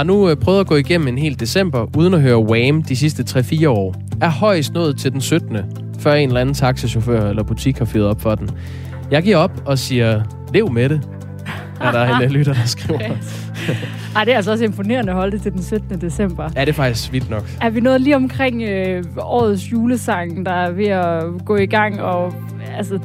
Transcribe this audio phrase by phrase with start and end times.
[0.00, 2.96] Har nu øh, prøvet at gå igennem en hel december, uden at høre Wham de
[2.96, 3.94] sidste 3-4 år.
[4.20, 5.56] Er højst nået til den 17.
[5.98, 8.50] Før en eller anden taxichauffør eller butik har fyret op for den.
[9.10, 10.22] Jeg giver op og siger,
[10.54, 11.08] lev med det.
[11.80, 13.00] Er der en øh, lytter, der skriver.
[14.16, 16.00] Ej, det er altså også imponerende at holde det til den 17.
[16.00, 16.50] december.
[16.56, 17.44] Ja, det er faktisk vildt nok.
[17.60, 22.00] Er vi nået lige omkring øh, årets julesang, der er ved at gå i gang,
[22.00, 22.34] og
[22.76, 22.98] altså,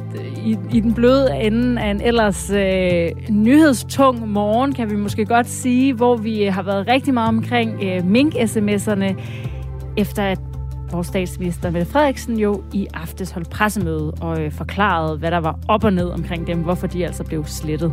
[0.46, 5.48] i, i den bløde ende af en ellers øh, nyhedstung morgen, kan vi måske godt
[5.48, 9.20] sige, hvor vi øh, har været rigtig meget omkring øh, mink-sms'erne,
[9.96, 10.38] efter at
[10.92, 15.58] vores statsminister Mette Frederiksen jo i aftes holdt pressemøde og øh, forklarede, hvad der var
[15.68, 17.92] op og ned omkring dem, hvorfor de altså blev slettet.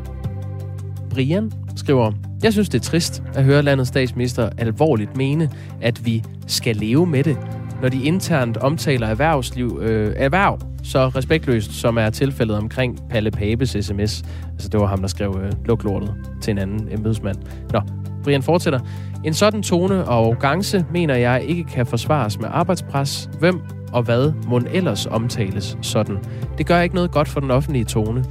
[1.10, 2.12] Brian skriver,
[2.44, 5.50] jeg synes, det er trist at høre landets statsminister alvorligt mene,
[5.82, 7.38] at vi skal leve med det,
[7.82, 13.70] når de internt omtaler erhvervsliv, øh, erhverv så respektløst, som er tilfældet omkring Palle Papes
[13.70, 14.24] sms.
[14.52, 17.38] Altså, det var ham, der skrev øh, luk lortet til en anden embedsmand.
[17.74, 17.82] Nå,
[18.24, 18.80] Brian fortsætter.
[19.24, 23.30] En sådan tone og arrogance mener jeg ikke kan forsvares med arbejdspres.
[23.40, 23.62] Hvem
[23.94, 26.18] og hvad må ellers omtales sådan?
[26.58, 28.26] Det gør ikke noget godt for den offentlige tone,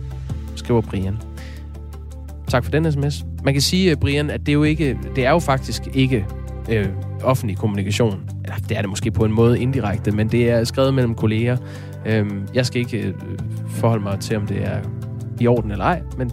[0.57, 1.19] skriver Brian.
[2.49, 3.25] Tak for den sms.
[3.45, 6.27] Man kan sige, øh, Brian, at det er jo, ikke, det er jo faktisk ikke
[6.71, 6.87] øh,
[7.23, 8.21] offentlig kommunikation.
[8.45, 11.57] Eller, det er det måske på en måde indirekte, men det er skrevet mellem kolleger.
[12.07, 13.15] Øh, jeg skal ikke øh,
[13.69, 14.81] forholde mig til, om det er
[15.41, 16.31] i orden eller ej, men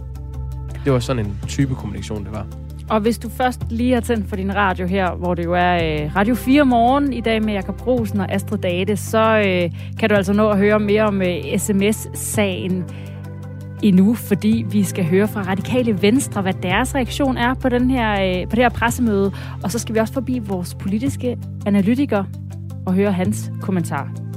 [0.84, 2.46] det var sådan en type kommunikation, det var.
[2.90, 5.74] Og hvis du først lige har tændt for din radio her, hvor det jo er
[5.74, 10.08] øh, Radio 4 morgen i dag med Jakob Rosen og Astrid Date, så øh, kan
[10.08, 12.84] du altså nå at høre mere om øh, sms-sagen
[13.82, 18.12] endnu, fordi vi skal høre fra Radikale Venstre, hvad deres reaktion er på, den her,
[18.12, 19.32] øh, på det her pressemøde.
[19.62, 22.24] Og så skal vi også forbi vores politiske analytiker
[22.86, 24.29] og høre hans kommentar.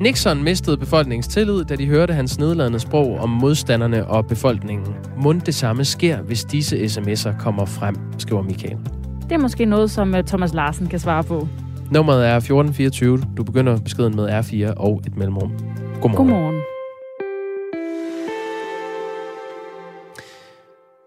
[0.00, 4.94] Nixon mistede befolkningens tillid, da de hørte hans nedladende sprog om modstanderne og befolkningen.
[5.22, 8.78] Mund det samme sker, hvis disse sms'er kommer frem, skriver Michael.
[9.22, 11.48] Det er måske noget, som øh, Thomas Larsen kan svare på.
[11.90, 13.22] Nummeret er 1424.
[13.36, 15.52] Du begynder beskeden med R4 og et mellemrum.
[16.00, 16.28] Godmorgen.
[16.28, 16.60] Godmorgen.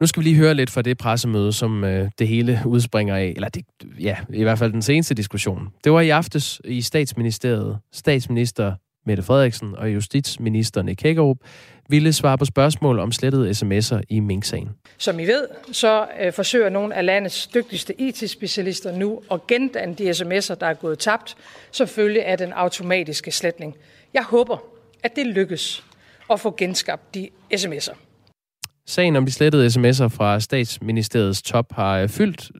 [0.03, 3.33] Nu skal vi lige høre lidt fra det pressemøde, som øh, det hele udspringer af.
[3.35, 3.65] Eller det,
[3.99, 5.69] ja, i hvert fald den seneste diskussion.
[5.83, 7.79] Det var i aftes i statsministeriet.
[7.93, 8.73] Statsminister
[9.05, 11.37] Mette Frederiksen og justitsminister Nick Hækkerup
[11.89, 14.69] ville svare på spørgsmål om slettede sms'er i Mink-sagen.
[14.97, 20.09] Som I ved, så øh, forsøger nogle af landets dygtigste IT-specialister nu at gendanne de
[20.09, 21.35] sms'er, der er gået tabt,
[21.71, 23.75] som følge af den automatiske sletning.
[24.13, 24.57] Jeg håber,
[25.03, 25.83] at det lykkes
[26.29, 27.95] at få genskabt de sms'er.
[28.87, 32.51] Sagen om de slettede sms'er fra statsministeriets top har øh, fyldt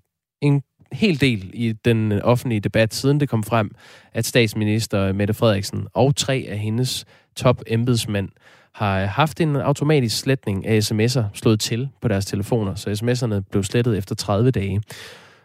[0.41, 0.61] en
[0.91, 3.71] hel del i den øh, offentlige debat, siden det kom frem,
[4.13, 8.29] at statsminister øh, Mette Frederiksen og tre af hendes top embedsmænd
[8.75, 13.63] har haft en automatisk sletning af sms'er slået til på deres telefoner, så sms'erne blev
[13.63, 14.81] slettet efter 30 dage.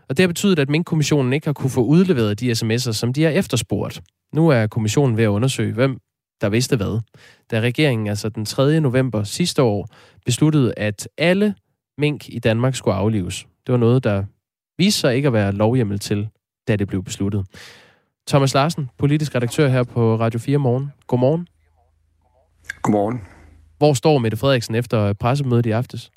[0.08, 3.22] Og det har betydet, at Mink-kommissionen ikke har kunne få udleveret de sms'er, som de
[3.22, 4.00] har efterspurgt.
[4.34, 5.98] Nu er kommissionen ved at undersøge, hvem
[6.40, 7.00] der vidste hvad.
[7.50, 8.80] Da regeringen altså den 3.
[8.80, 9.88] november sidste år
[10.24, 11.54] besluttede, at alle
[11.98, 13.46] mink i Danmark skulle aflives.
[13.66, 14.24] Det var noget, der
[14.78, 16.28] viste sig ikke at være lovhjemmel til,
[16.68, 17.46] da det blev besluttet.
[18.28, 20.92] Thomas Larsen, politisk redaktør her på Radio 4 Morgen.
[21.06, 21.48] Godmorgen.
[22.82, 23.20] Godmorgen.
[23.78, 26.10] Hvor står Mette Frederiksen efter pressemødet i aftes?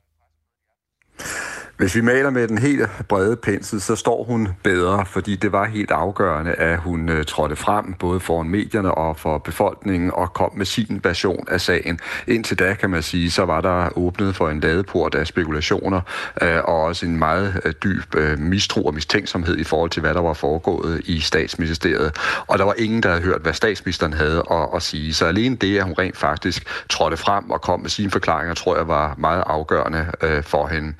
[1.82, 5.66] Hvis vi maler med den helt brede pensel, så står hun bedre, fordi det var
[5.66, 10.52] helt afgørende, at hun øh, trådte frem, både foran medierne og for befolkningen, og kom
[10.56, 12.00] med sin version af sagen.
[12.28, 16.02] Indtil da, kan man sige, så var der åbnet for en ladeport af spekulationer,
[16.42, 20.22] øh, og også en meget øh, dyb mistro og mistænksomhed i forhold til, hvad der
[20.22, 22.16] var foregået i statsministeriet.
[22.48, 25.14] Og der var ingen, der havde hørt, hvad statsministeren havde at, at sige.
[25.14, 28.78] Så alene det, at hun rent faktisk trådte frem og kom med sine forklaringer, tror
[28.78, 30.06] jeg var meget afgørende
[30.42, 30.94] for hende.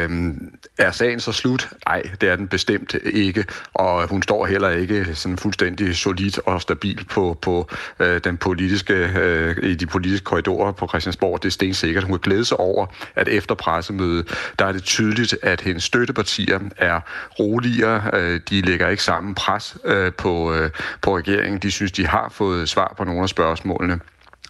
[0.00, 1.68] Øh, Øhm, er sagen så slut?
[1.86, 3.44] Nej, det er den bestemt ikke,
[3.74, 7.68] og hun står heller ikke sådan fuldstændig solid og stabil på, på
[8.00, 11.42] øh, den politiske, øh, i de politiske korridorer på Christiansborg.
[11.42, 12.04] Det er stensikkert.
[12.04, 12.86] Hun kan glæde sig over,
[13.16, 17.00] at efter pressemødet, der er det tydeligt, at hendes støttepartier er
[17.38, 18.10] roligere.
[18.12, 20.70] Øh, de lægger ikke sammen pres øh, på, øh,
[21.02, 21.58] på regeringen.
[21.58, 24.00] De synes, de har fået svar på nogle af spørgsmålene.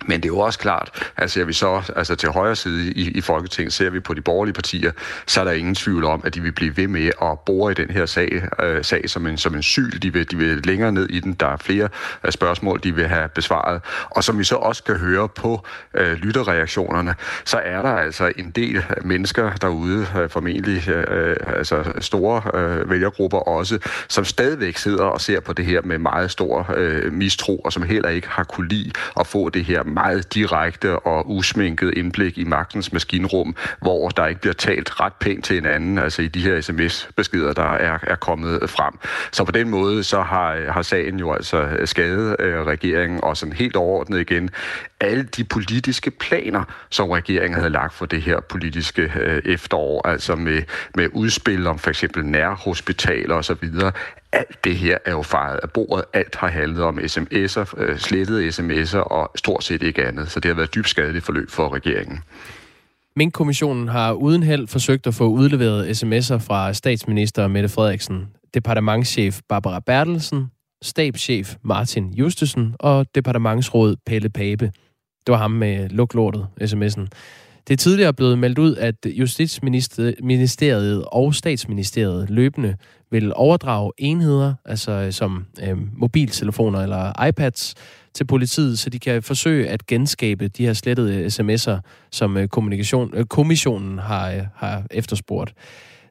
[0.06, 3.10] Men det er jo også klart, at ser vi så altså til højre side i,
[3.10, 4.92] i Folketinget, ser vi på de borgerlige partier,
[5.26, 7.74] så er der ingen tvivl om, at de vil blive ved med at bore i
[7.74, 9.98] den her sag, øh, sag som, en, som en syl.
[10.02, 11.32] De vil, de vil længere ned i den.
[11.32, 11.88] Der er flere
[12.24, 13.82] øh, spørgsmål, de vil have besvaret.
[14.10, 15.64] Og som vi så også kan høre på
[15.94, 17.14] øh, lytterreaktionerne,
[17.44, 23.38] så er der altså en del mennesker derude, øh, formentlig øh, altså store øh, vælgergrupper
[23.38, 27.72] også, som stadigvæk sidder og ser på det her med meget stor øh, mistro, og
[27.72, 32.38] som heller ikke har kunne lide at få det her meget direkte og usminket indblik
[32.38, 36.40] i magtens maskinrum, hvor der ikke bliver talt ret pænt til hinanden, altså i de
[36.40, 38.94] her sms-beskeder, der er, er kommet frem.
[39.32, 43.36] Så på den måde, så har, har sagen jo altså øh, skadet øh, regeringen, og
[43.36, 44.50] sådan helt overordnet igen,
[45.00, 50.36] alle de politiske planer, som regeringen havde lagt for det her politiske øh, efterår, altså
[50.36, 50.62] med,
[50.94, 53.70] med udspil om for eksempel nærhospitaler osv.,
[54.32, 56.04] alt det her er jo fejret af bordet.
[56.12, 60.30] Alt har handlet om sms'er, øh, slettede sms'er og stort set ikke andet.
[60.30, 62.18] Så det har været dybt skadeligt forløb for regeringen.
[63.16, 69.80] Mink-kommissionen har uden held forsøgt at få udleveret sms'er fra statsminister Mette Frederiksen, departementschef Barbara
[69.80, 70.50] Bertelsen,
[70.82, 74.72] stabschef Martin Justesen og departementsråd Pelle Pape.
[75.26, 77.06] Det var ham med luklortet, sms'en.
[77.68, 82.76] Det er tidligere blevet meldt ud, at Justitsministeriet og Statsministeriet løbende
[83.10, 87.74] vil overdrage enheder, altså som øh, mobiltelefoner eller iPads,
[88.14, 91.80] til politiet, så de kan forsøge at genskabe de her slettede sms'er,
[92.10, 95.54] som øh, kommunikation, øh, kommissionen har, øh, har efterspurgt.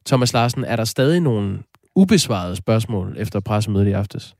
[0.06, 1.60] Thomas Larsen, er der stadig nogle
[1.96, 4.36] ubesvarede spørgsmål efter pressemødet i aftes?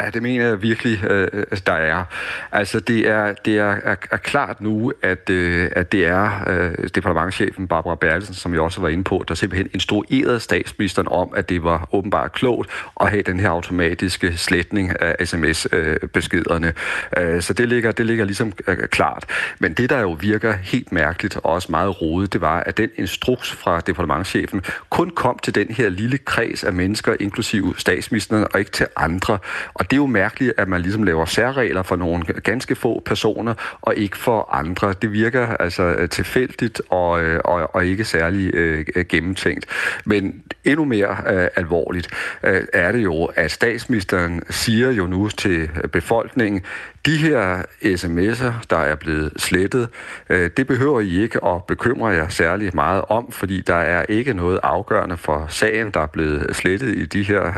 [0.00, 1.28] Ja, det mener jeg virkelig, øh,
[1.66, 2.04] der er.
[2.52, 6.88] Altså, det er, det er, er, er klart nu, at, øh, at det er øh,
[6.94, 11.48] departementchefen Barbara Bertelsen, som jeg også var inde på, der simpelthen instruerede statsministeren om, at
[11.48, 12.70] det var åbenbart klogt
[13.00, 16.72] at have den her automatiske sletning af sms-beskederne.
[17.16, 19.24] Øh, så det ligger, det ligger ligesom øh, klart.
[19.58, 22.90] Men det, der jo virker helt mærkeligt og også meget rodet, det var, at den
[22.96, 28.58] instruks fra departementchefen kun kom til den her lille kreds af mennesker, inklusive statsministeren, og
[28.58, 29.38] ikke til andre.
[29.78, 33.54] Og det er jo mærkeligt, at man ligesom laver særregler for nogle ganske få personer,
[33.80, 34.94] og ikke for andre.
[35.02, 39.66] Det virker altså tilfældigt og, øh, og, og ikke særlig øh, gennemtænkt.
[40.04, 42.08] Men endnu mere øh, alvorligt
[42.42, 46.62] øh, er det jo, at statsministeren siger jo nu til befolkningen,
[47.08, 49.88] de her sms'er, der er blevet slettet,
[50.28, 54.34] øh, det behøver I ikke at bekymre jer særlig meget om, fordi der er ikke
[54.34, 57.52] noget afgørende for sagen, der er blevet slettet i de her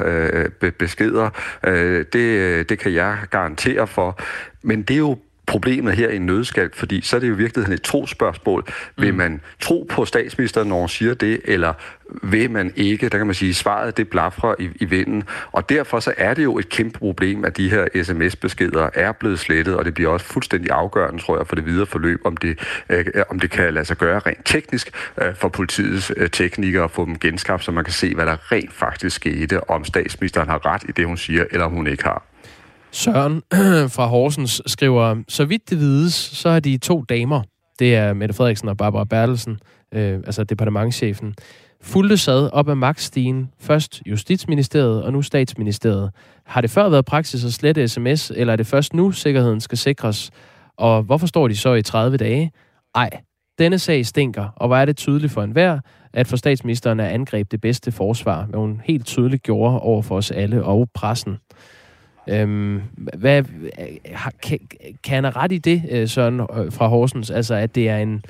[0.63, 1.31] øh, beskeder.
[1.67, 4.21] Øh, det, øh, det kan jeg garantere for.
[4.63, 5.19] Men det er jo
[5.51, 8.65] problemet her i en nødskal, fordi så er det jo i virkeligheden et trospørgsmål.
[8.67, 9.03] Mm.
[9.03, 11.73] Vil man tro på statsministeren, når hun siger det, eller
[12.23, 13.09] vil man ikke?
[13.09, 15.25] Der kan man sige, at svaret det blafrer i, i vinden.
[15.53, 19.39] Og derfor så er det jo et kæmpe problem, at de her sms-beskeder er blevet
[19.39, 22.59] slettet, og det bliver også fuldstændig afgørende, tror jeg, for det videre forløb, om det,
[22.89, 24.91] øh, om det kan lade sig gøre rent teknisk
[25.23, 28.53] øh, for politiets øh, teknikere at få dem genskabt, så man kan se, hvad der
[28.53, 32.05] rent faktisk skete, om statsministeren har ret i det, hun siger, eller om hun ikke
[32.05, 32.30] har.
[32.93, 33.43] Søren
[33.95, 37.43] fra Horsens skriver, så vidt det vides, så er de to damer,
[37.79, 39.59] det er Mette Frederiksen og Barbara Bertelsen,
[39.95, 41.35] øh, altså departementschefen,
[41.83, 46.11] fulgte sad op ad magtstigen, først Justitsministeriet og nu Statsministeriet.
[46.47, 49.79] Har det før været praksis at slette sms, eller er det først nu, sikkerheden skal
[49.79, 50.31] sikres?
[50.77, 52.53] Og hvorfor står de så i 30 dage?
[52.95, 53.11] Ej,
[53.59, 55.79] denne sag stinker, og hvor er det tydeligt for enhver,
[56.13, 60.17] at for statsministeren er angreb det bedste forsvar, hvad hun helt tydeligt gjorde over for
[60.17, 61.39] os alle og pressen.
[62.31, 62.83] Øhm,
[63.19, 64.59] hvad, øh, kan,
[65.05, 67.31] kan han have ret i det, øh, Søren øh, fra Horsens?
[67.31, 68.25] Altså, at det er en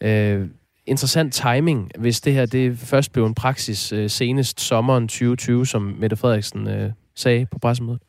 [0.00, 0.46] øh,
[0.86, 5.82] interessant timing, hvis det her det først blev en praksis øh, senest sommeren 2020, som
[5.82, 8.00] Mette Frederiksen øh, sagde på pressemødet?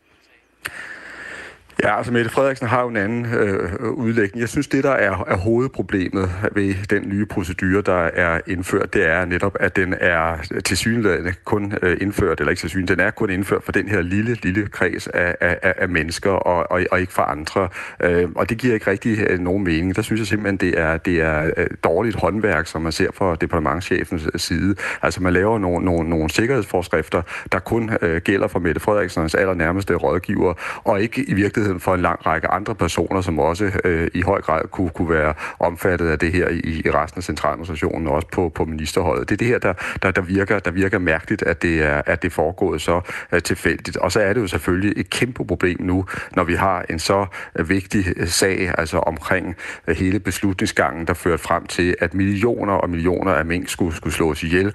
[1.84, 4.41] Ja, altså Mette Frederiksen har jo en anden øh, udlægning.
[4.41, 9.10] Jeg synes, det der er, er hovedproblemet ved den nye procedure, der er indført, det
[9.10, 13.29] er netop, at den er tilsyneladende kun øh, indført, eller ikke tilsyneladende, den er kun
[13.29, 17.13] indført for den her lille, lille kreds af, af, af mennesker, og, og, og ikke
[17.13, 17.69] for andre.
[18.03, 19.96] Øh, og det giver ikke rigtig øh, nogen mening.
[19.96, 23.36] Der synes jeg simpelthen, det er, det er øh, dårligt håndværk, som man ser fra
[23.36, 24.75] departementchefens øh, side.
[25.01, 29.96] Altså man laver nogle, nogle, nogle sikkerhedsforskrifter, der kun øh, gælder for Mette Frederiksens allernærmeste
[29.96, 30.53] rådgiver,
[30.84, 34.22] og ikke i virkeligheden muligheden for en lang række andre personer, som også øh, i
[34.22, 38.14] høj grad kunne, kunne være omfattet af det her i, i resten af centraladministrationen, og
[38.14, 39.30] også på, på ministerholdet.
[39.30, 42.22] Det er det her, der, der, der, virker, der virker mærkeligt, at det er, at
[42.22, 43.98] det er foregået så øh, tilfældigt.
[43.98, 46.06] Og så er det jo selvfølgelig et kæmpe problem nu,
[46.36, 49.56] når vi har en så øh, vigtig øh, sag, altså omkring
[49.88, 54.14] øh, hele beslutningsgangen, der førte frem til, at millioner og millioner af mink skulle, skulle
[54.14, 54.74] slås ihjel,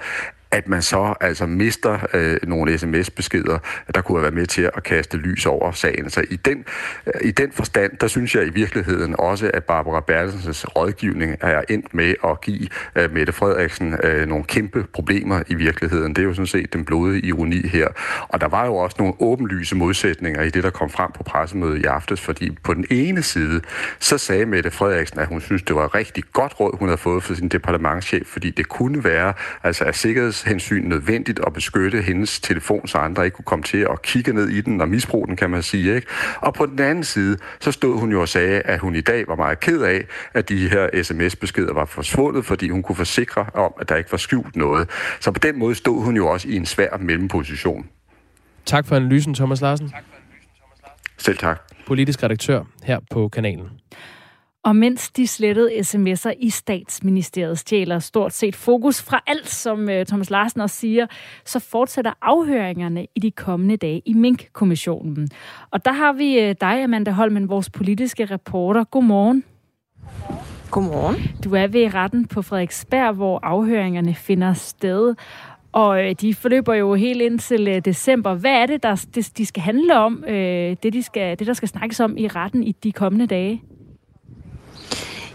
[0.53, 3.59] at man så altså mister øh, nogle sms-beskeder,
[3.95, 6.11] der kunne have været med til at kaste lys over sagen.
[6.11, 6.65] Så i den,
[7.07, 11.63] øh, i den forstand, der synes jeg i virkeligheden også, at Barbara Bertelsens rådgivning er
[11.69, 16.15] endt med at give øh, Mette Frederiksen øh, nogle kæmpe problemer i virkeligheden.
[16.15, 17.89] Det er jo sådan set den blodige ironi her.
[18.29, 21.79] Og der var jo også nogle åbenlyse modsætninger i det, der kom frem på pressemødet
[21.79, 23.61] i aftes, fordi på den ene side,
[23.99, 27.23] så sagde Mette Frederiksen, at hun synes, det var rigtig godt råd, hun havde fået
[27.23, 29.33] fra sin departementchef, fordi det kunne være,
[29.63, 33.79] altså at sikkerheds sikkerhedshensyn nødvendigt at beskytte hendes telefon, så andre ikke kunne komme til
[33.79, 35.95] at kigge ned i den og misbruge den, kan man sige.
[35.95, 36.07] Ikke?
[36.41, 39.29] Og på den anden side, så stod hun jo og sagde, at hun i dag
[39.29, 43.73] var meget ked af, at de her sms-beskeder var forsvundet, fordi hun kunne forsikre om,
[43.81, 44.91] at der ikke var skjult noget.
[45.21, 47.87] Så på den måde stod hun jo også i en svær mellemposition.
[48.67, 49.93] Tak for analysen, Thomas Larsen.
[51.19, 51.61] Selv tak.
[51.87, 53.69] Politisk redaktør her på kanalen.
[54.65, 60.03] Og mens de slettede sms'er i statsministeriet stjæler stort set fokus fra alt, som uh,
[60.07, 61.07] Thomas Larsen også siger,
[61.45, 65.29] så fortsætter afhøringerne i de kommende dage i Mink-kommissionen.
[65.71, 68.85] Og der har vi uh, dig, Amanda Holmen, vores politiske reporter.
[68.85, 69.45] Godmorgen.
[70.71, 71.17] Godmorgen.
[71.45, 75.15] Du er ved retten på Frederiksberg, hvor afhøringerne finder sted.
[75.73, 78.35] Og øh, de forløber jo helt indtil øh, december.
[78.35, 81.69] Hvad er det, der de skal handle om, øh, det, de skal, det der skal
[81.69, 83.63] snakkes om i retten i de kommende dage?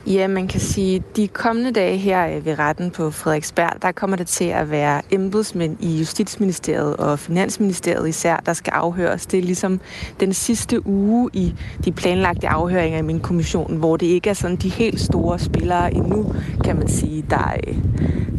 [0.10, 3.92] Ja, man kan sige, at de kommende dage her øh, ved retten på Frederiksberg, der
[3.92, 9.26] kommer det til at være embedsmænd i Justitsministeriet og Finansministeriet især, der skal afhøres.
[9.26, 9.80] Det er ligesom
[10.20, 11.54] den sidste uge i
[11.86, 15.94] de planlagte afhøringer i min kommission, hvor det ikke er sådan de helt store spillere
[15.94, 16.34] endnu,
[16.64, 17.78] kan man sige, der, øh,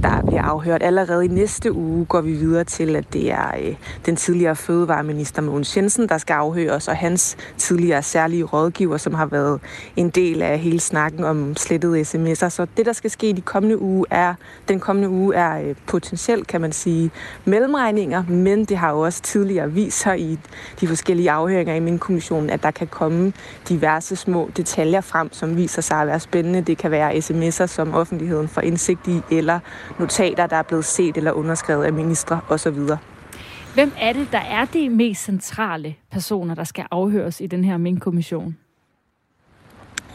[0.02, 0.82] der bliver afhørt.
[0.82, 3.74] Allerede i næste uge går vi videre til, at det er øh,
[4.06, 9.26] den tidligere fødevareminister Mogens Jensen, der skal afhøres, og hans tidligere særlige rådgiver, som har
[9.26, 9.60] været
[9.96, 12.48] en del af hele snakken om slettede sms'er.
[12.48, 14.34] Så det, der skal ske de kommende uge, er,
[14.68, 17.10] den kommende uge er øh, potentielt, kan man sige,
[17.44, 20.38] mellemregninger, men det har jo også tidligere vist sig i
[20.80, 23.32] de forskellige afhøringer i min kommission, at der kan komme
[23.68, 26.60] diverse små detaljer frem, som viser sig at være spændende.
[26.60, 29.60] Det kan være sms'er, som offentligheden får indsigt i, eller
[29.98, 32.78] notater, der er blevet set eller underskrevet af ministre osv.
[33.74, 37.76] Hvem er det, der er de mest centrale personer, der skal afhøres i den her
[37.76, 38.56] Mink-kommission?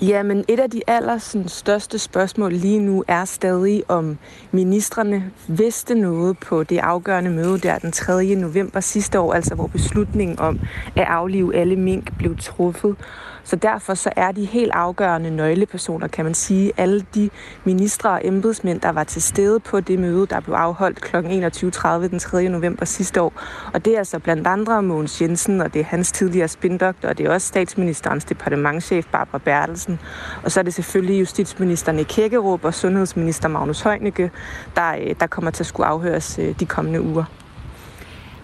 [0.08, 4.18] Ja, men et af de aller sådan, største spørgsmål lige nu er stadig, om
[4.52, 8.36] ministerne vidste noget på det afgørende møde der den 3.
[8.36, 10.60] november sidste år, altså hvor beslutningen om
[10.96, 12.96] at aflive alle mink blev truffet.
[13.44, 17.30] Så derfor så er de helt afgørende nøglepersoner, kan man sige, alle de
[17.64, 21.16] ministre og embedsmænd, der var til stede på det møde, der blev afholdt kl.
[21.16, 22.50] 21.30 den 3.
[22.50, 23.34] november sidste år.
[23.74, 27.18] Og det er altså blandt andre Mogens Jensen, og det er hans tidligere spindoktor, og
[27.18, 30.00] det er også statsministerens departementchef Barbara Bertelsen.
[30.44, 34.32] Og så er det selvfølgelig justitsministerne Hækkerup og sundhedsminister Magnus Heunicke,
[34.76, 37.43] der, øh, der kommer til at skulle afhøres øh, de kommende uger.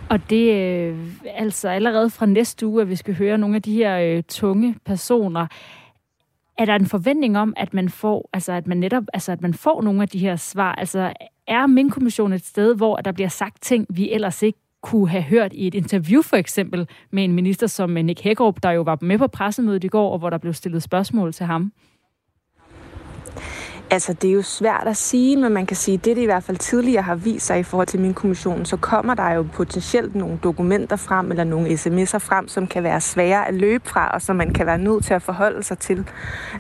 [0.10, 0.98] Og det er øh,
[1.36, 4.76] altså allerede fra næste uge, at vi skal høre nogle af de her øh, tunge
[4.86, 5.48] personer.
[6.58, 9.54] Er der en forventning om, at man får, altså at man netop, altså at man
[9.54, 10.76] får nogle af de her svar?
[10.76, 11.14] Altså
[11.48, 15.24] er min kommission et sted, hvor der bliver sagt ting, vi ellers ikke kunne have
[15.24, 18.82] hørt i et interview for eksempel med en minister som øh, Nick Hækkerup, der jo
[18.82, 21.72] var med på pressemødet i går, og hvor der blev stillet spørgsmål til ham?
[23.92, 26.26] Altså, det er jo svært at sige, men man kan sige, at det, det i
[26.26, 29.46] hvert fald tidligere har vist sig i forhold til min kommission, så kommer der jo
[29.54, 34.10] potentielt nogle dokumenter frem, eller nogle sms'er frem, som kan være svære at løbe fra,
[34.14, 36.06] og som man kan være nødt til at forholde sig til.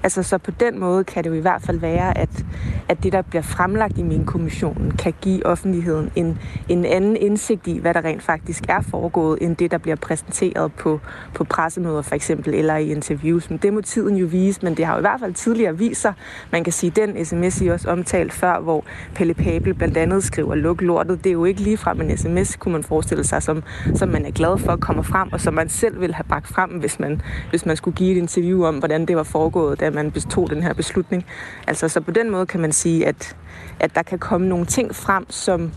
[0.03, 2.45] Altså, så på den måde kan det jo i hvert fald være, at,
[2.89, 7.67] at det, der bliver fremlagt i min kommission, kan give offentligheden en, en anden indsigt
[7.67, 10.99] i, hvad der rent faktisk er foregået, end det, der bliver præsenteret på,
[11.33, 13.49] på pressemøder for eksempel, eller i interviews.
[13.49, 16.01] Men det må tiden jo vise, men det har jo i hvert fald tidligere vist
[16.01, 16.13] sig,
[16.51, 18.85] man kan sige, den sms, I også omtalt før, hvor
[19.15, 21.23] Pelle Pabel blandt andet skriver, luk lortet.
[21.23, 23.63] Det er jo ikke lige fra en sms, kunne man forestille sig, som,
[23.95, 26.47] som man er glad for at komme frem, og som man selv ville have bragt
[26.47, 29.89] frem, hvis man, hvis man skulle give et interview om, hvordan det var foregået, da
[29.89, 31.25] man tog den her beslutning.
[31.67, 33.35] Altså, så på den måde kan man sige, at,
[33.79, 35.71] at der kan komme nogle ting frem, som,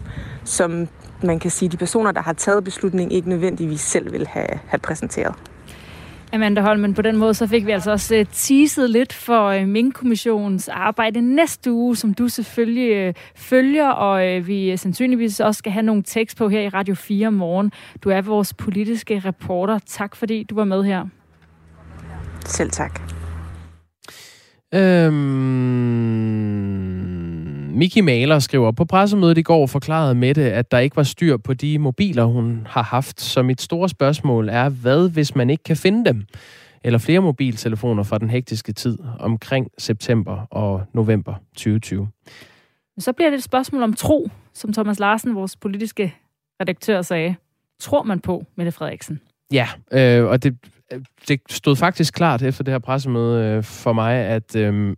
[0.44, 0.88] som
[1.22, 4.78] man kan sige, de personer, der har taget beslutningen, ikke nødvendigvis selv vil have, have
[4.78, 5.34] præsenteret.
[6.32, 9.68] Amanda Holmen, på den måde så fik vi altså også uh, teaset lidt for uh,
[9.68, 15.82] Mink-kommissionens arbejde næste uge, som du selvfølgelig uh, følger, og vi sandsynligvis også skal have
[15.82, 17.72] nogle tekst på her i Radio 4 morgen.
[18.04, 19.78] Du er vores politiske reporter.
[19.86, 21.06] Tak fordi du var med her.
[22.44, 23.00] Selv tak.
[24.74, 26.12] Øhm
[27.74, 31.54] Miki Maler skriver, på pressemødet i går forklarede Mette, at der ikke var styr på
[31.54, 33.20] de mobiler, hun har haft.
[33.20, 36.24] Så mit store spørgsmål er, hvad hvis man ikke kan finde dem?
[36.84, 42.08] Eller flere mobiltelefoner fra den hektiske tid omkring september og november 2020.
[42.98, 46.14] Så bliver det et spørgsmål om tro, som Thomas Larsen, vores politiske
[46.60, 47.34] redaktør, sagde.
[47.80, 49.20] Tror man på Mette Frederiksen?
[49.52, 50.56] Ja, øh, og det,
[51.28, 54.96] det stod faktisk klart efter det her pressemøde øh, for mig, at øh,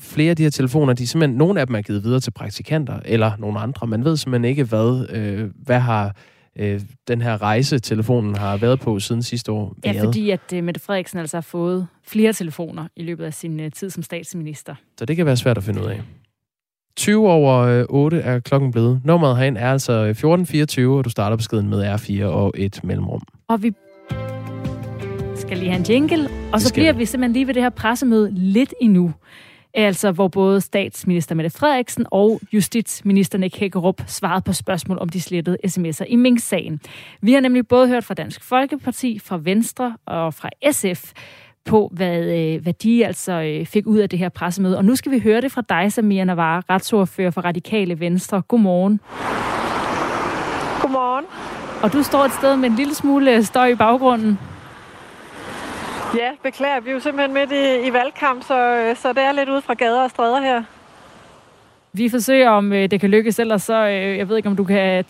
[0.00, 2.30] flere af de her telefoner, de er simpelthen, nogle af dem er givet videre til
[2.30, 3.86] praktikanter, eller nogle andre.
[3.86, 6.16] Man ved simpelthen ikke, hvad, øh, hvad har
[6.58, 9.76] øh, den her rejse, telefonen har været på siden sidste år.
[9.84, 10.04] Ja, været.
[10.04, 13.72] fordi at øh, Mette Frederiksen altså har fået flere telefoner i løbet af sin øh,
[13.72, 14.74] tid som statsminister.
[14.98, 16.02] Så det kan være svært at finde ud af.
[16.96, 19.00] 20 over 8 er klokken blevet.
[19.04, 23.22] Nummeret herind er altså 1424, og du starter beskeden med R4 og et mellemrum.
[23.48, 23.72] Og vi
[25.36, 28.30] skal lige have en jingle, og så bliver vi simpelthen lige ved det her pressemøde
[28.34, 29.12] lidt endnu.
[29.78, 35.20] Altså, hvor både statsminister Mette Frederiksen og justitsminister Nick Hækkerup svarede på spørgsmål om de
[35.20, 36.80] slettede sms'er i Mink-sagen.
[37.20, 41.12] Vi har nemlig både hørt fra Dansk Folkeparti, fra Venstre og fra SF,
[41.64, 44.76] på, hvad, øh, hvad de altså øh, fik ud af det her pressemøde.
[44.76, 48.42] Og nu skal vi høre det fra dig, Samia Navarre, retsordfører for Radikale Venstre.
[48.42, 49.00] Godmorgen.
[50.82, 51.24] Godmorgen.
[51.82, 54.38] Og du står et sted med en lille smule støj i baggrunden.
[56.16, 56.80] Ja, beklager.
[56.80, 59.60] Vi er jo simpelthen midt i, i valgkamp, så, øh, så det er lidt ud
[59.60, 60.62] fra gader og stræder her.
[61.92, 64.64] Vi forsøger, om øh, det kan lykkes, ellers så, øh, jeg ved ikke, om du
[64.64, 65.04] kan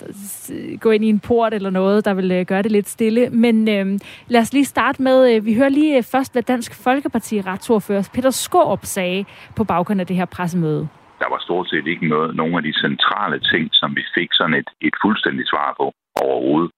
[0.81, 3.31] gå ind i en port eller noget, der vil gøre det lidt stille.
[3.31, 8.11] Men øh, lad os lige starte med, vi hører lige først, hvad Dansk Folkeparti retsordfører
[8.15, 9.25] Peter Skårup sagde
[9.57, 10.89] på baggrund af det her pressemøde.
[11.19, 14.55] Der var stort set ikke noget, nogen af de centrale ting, som vi fik sådan
[14.55, 16.71] et, et fuldstændigt svar på overhovedet.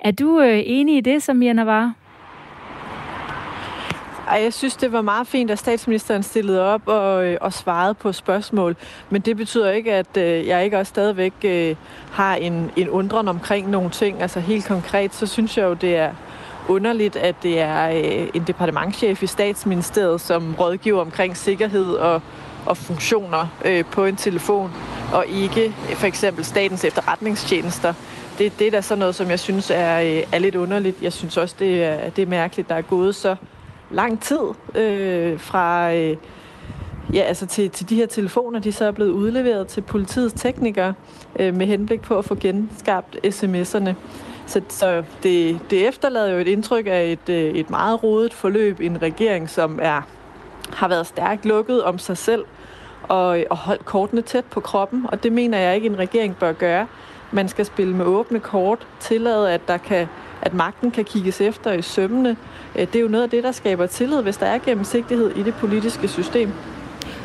[0.00, 1.92] Er du øh, enig i det, som Jana var?
[4.28, 7.94] Ej, jeg synes, det var meget fint, at statsministeren stillede op og, øh, og svarede
[7.94, 8.76] på spørgsmål.
[9.10, 11.76] Men det betyder ikke, at øh, jeg ikke også stadigvæk øh,
[12.12, 14.22] har en, en undren omkring nogle ting.
[14.22, 16.10] Altså helt konkret, så synes jeg jo, det er
[16.68, 22.22] underligt, at det er øh, en departementchef i statsministeriet, som rådgiver omkring sikkerhed og,
[22.66, 24.70] og funktioner øh, på en telefon,
[25.12, 27.94] og ikke for eksempel statens efterretningstjenester.
[28.38, 31.02] Det, det er da sådan noget, som jeg synes er, øh, er lidt underligt.
[31.02, 33.36] Jeg synes også, det er, det er mærkeligt, der er gået så
[33.92, 34.40] lang tid
[34.74, 35.94] øh, fra...
[35.94, 36.16] Øh,
[37.14, 40.94] ja, altså til, til de her telefoner, de så er blevet udleveret til politiets teknikere
[41.38, 43.94] øh, med henblik på at få genskabt sms'erne.
[44.46, 48.80] Så, så det, det efterlader jo et indtryk af et, øh, et meget rodet forløb.
[48.80, 50.02] i En regering, som er
[50.72, 52.44] har været stærkt lukket om sig selv
[53.02, 55.06] og, og holdt kortene tæt på kroppen.
[55.08, 56.86] Og det mener jeg ikke, en regering bør gøre.
[57.32, 60.08] Man skal spille med åbne kort, tillade, at der kan
[60.42, 62.36] at magten kan kigges efter i sømmene.
[62.76, 65.42] Øh, det er jo noget af det, der skaber tillid, hvis der er gennemsigtighed i
[65.42, 66.52] det politiske system.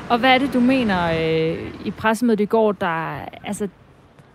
[0.10, 3.68] Og hvad er det, du mener øh, i pressemødet i går, der, altså,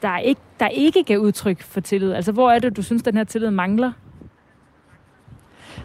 [0.03, 2.12] der, ikke, der ikke gav udtryk for tillid?
[2.12, 3.92] Altså, hvor er det, du synes, den her tillid mangler?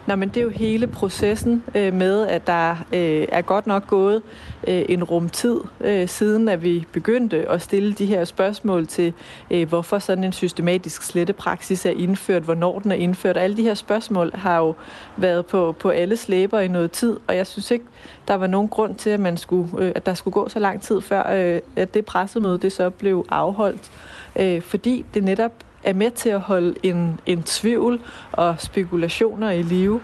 [0.08, 3.86] Nå, men det er jo hele processen øh, med, at der øh, er godt nok
[3.86, 4.22] gået
[4.68, 9.12] øh, en rumtid, øh, siden at vi begyndte at stille de her spørgsmål til,
[9.50, 13.36] øh, hvorfor sådan en systematisk slettepraksis er indført, hvornår den er indført.
[13.36, 14.74] Alle de her spørgsmål har jo
[15.16, 17.84] været på, på alle slæber i noget tid, og jeg synes ikke,
[18.28, 20.82] der var nogen grund til, at, man skulle, øh, at der skulle gå så lang
[20.82, 23.90] tid før, øh, at det pressemøde det så blev afholdt.
[24.36, 28.00] Øh, fordi det netop er med til at holde en, en tvivl
[28.32, 30.00] og spekulationer i live.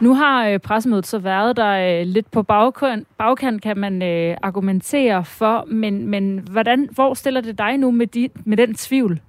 [0.00, 4.36] Nu har øh, pressemødet så været der øh, lidt på bagkant, bagkant kan man øh,
[4.42, 9.20] argumentere for, men, men hvordan, hvor stiller det dig nu med, de, med den tvivl?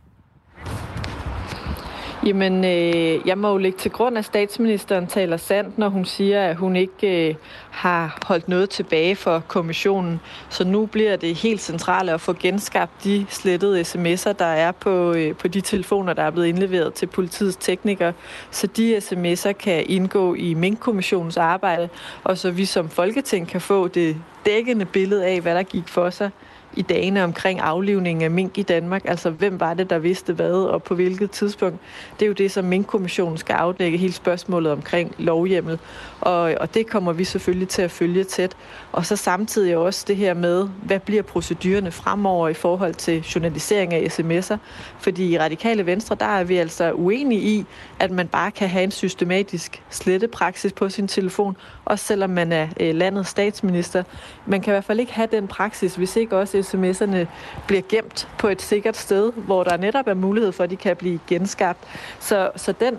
[2.25, 6.43] Jamen, øh, jeg må jo lægge til grund, at statsministeren taler sandt, når hun siger,
[6.43, 7.35] at hun ikke øh,
[7.69, 10.19] har holdt noget tilbage for kommissionen.
[10.49, 15.13] Så nu bliver det helt centralt at få genskabt de slettede sms'er, der er på,
[15.13, 18.13] øh, på de telefoner, der er blevet indleveret til politiets teknikere,
[18.51, 21.89] så de sms'er kan indgå i Mink-kommissionens arbejde,
[22.23, 26.09] og så vi som Folketing kan få det dækkende billede af, hvad der gik for
[26.09, 26.31] sig
[26.75, 29.01] i dagene omkring aflivningen af mink i Danmark.
[29.05, 31.79] Altså, hvem var det, der vidste hvad, og på hvilket tidspunkt.
[32.19, 35.79] Det er jo det, som Mink-kommissionen skal afdække, hele spørgsmålet omkring lovhjemmel.
[36.21, 38.55] Og, og det kommer vi selvfølgelig til at følge tæt.
[38.91, 43.93] Og så samtidig også det her med, hvad bliver procedurerne fremover i forhold til journalisering
[43.93, 44.57] af sms'er.
[44.99, 47.65] Fordi i Radikale Venstre, der er vi altså uenige i,
[47.99, 52.67] at man bare kan have en systematisk slettepraksis på sin telefon, også selvom man er
[52.79, 54.03] øh, landets statsminister.
[54.45, 57.27] Man kan i hvert fald ikke have den praksis, hvis ikke også sms'erne
[57.67, 60.95] bliver gemt på et sikkert sted, hvor der netop er mulighed for, at de kan
[60.95, 61.79] blive genskabt.
[62.19, 62.97] Så, så den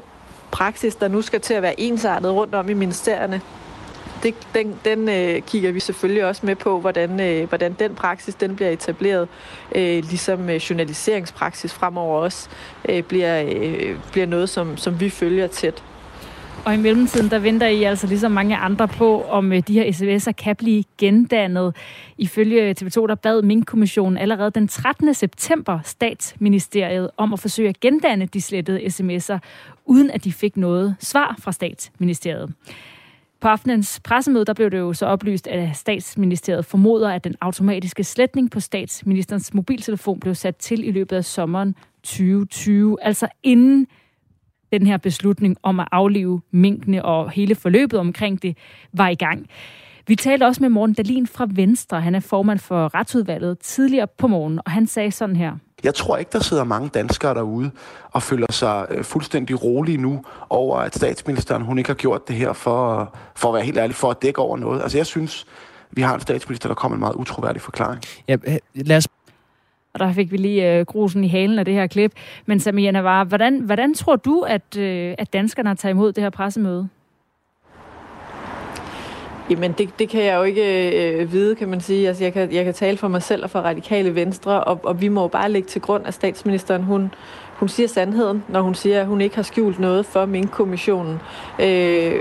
[0.53, 3.41] praksis, der nu skal til at være ensartet rundt om i ministerierne,
[4.23, 8.35] det, den, den øh, kigger vi selvfølgelig også med på, hvordan, øh, hvordan den praksis
[8.35, 9.29] den bliver etableret,
[9.75, 12.49] øh, ligesom øh, journaliseringspraksis fremover også
[12.89, 15.83] øh, bliver, øh, bliver noget, som, som vi følger tæt.
[16.65, 19.85] Og i mellemtiden, der venter I altså ligesom mange andre på, om øh, de her
[19.93, 21.77] sms'er kan blive gendannet.
[22.19, 25.15] Ifølge øh, TV2, der bad Mink-kommissionen allerede den 13.
[25.15, 29.39] september statsministeriet om at forsøge at gendanne de slettede sms'er,
[29.91, 32.55] uden at de fik noget svar fra statsministeriet.
[33.41, 38.05] På aftenens pressemøde der blev det jo så oplyst, at statsministeriet formoder, at den automatiske
[38.05, 43.87] sletning på statsministerens mobiltelefon blev sat til i løbet af sommeren 2020, altså inden
[44.73, 48.57] den her beslutning om at aflive minkene og hele forløbet omkring det
[48.93, 49.47] var i gang.
[50.07, 52.01] Vi talte også med Morten Dalin fra Venstre.
[52.01, 55.57] Han er formand for retsudvalget tidligere på morgen, og han sagde sådan her.
[55.85, 57.71] Jeg tror ikke, der sidder mange danskere derude
[58.11, 62.37] og føler sig øh, fuldstændig rolige nu over, at statsministeren hun ikke har gjort det
[62.37, 64.83] her for, for at være helt ærlig, for at dække over noget.
[64.83, 65.47] Altså jeg synes,
[65.91, 68.03] vi har en statsminister, der kommer en meget utroværdig forklaring.
[68.29, 68.37] Ja,
[68.75, 69.07] lad os
[69.95, 72.13] og der fik vi lige øh, grusen i halen af det her klip.
[72.47, 76.23] Men Samia Navar, hvordan, hvordan tror du, at, øh, at danskerne har taget imod det
[76.23, 76.89] her pressemøde?
[79.51, 82.09] Jamen, det, det kan jeg jo ikke øh, vide, kan man sige.
[82.09, 85.01] Altså, jeg, kan, jeg kan tale for mig selv og for radikale venstre, og, og
[85.01, 87.15] vi må jo bare lægge til grund, at statsministeren, hun,
[87.55, 91.21] hun siger sandheden, når hun siger, at hun ikke har skjult noget for Mink-kommissionen.
[91.59, 92.15] Øh,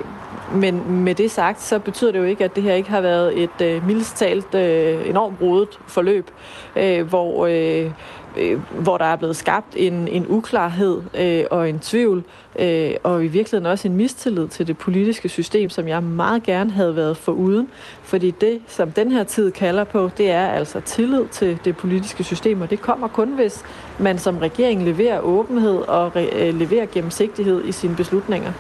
[0.54, 3.44] men med det sagt, så betyder det jo ikke, at det her ikke har været
[3.44, 6.32] et øh, mildest talt øh, enormt rodet forløb,
[6.76, 7.92] øh, hvor, øh,
[8.38, 12.24] øh, hvor der er blevet skabt en, en uklarhed øh, og en tvivl,
[12.60, 16.72] øh, og i virkeligheden også en mistillid til det politiske system, som jeg meget gerne
[16.72, 17.70] havde været foruden.
[18.04, 22.24] Fordi det, som den her tid kalder på, det er altså tillid til det politiske
[22.24, 23.64] system, og det kommer kun, hvis
[24.00, 28.54] man som regering leverer åbenhed og re- øh, leverer gennemsigtighed i sine beslutninger.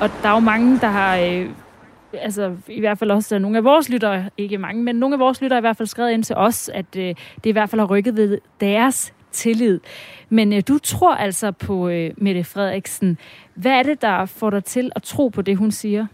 [0.00, 1.16] Og der er jo mange, der har...
[1.16, 1.48] Øh,
[2.12, 5.40] altså i hvert fald også nogle af vores lyttere, ikke mange, men nogle af vores
[5.40, 7.80] lyttere har i hvert fald skrevet ind til os, at øh, det i hvert fald
[7.80, 9.80] har rykket ved deres tillid.
[10.28, 13.18] Men øh, du tror altså på øh, Mette Frederiksen.
[13.54, 16.06] Hvad er det, der får dig til at tro på det, hun siger?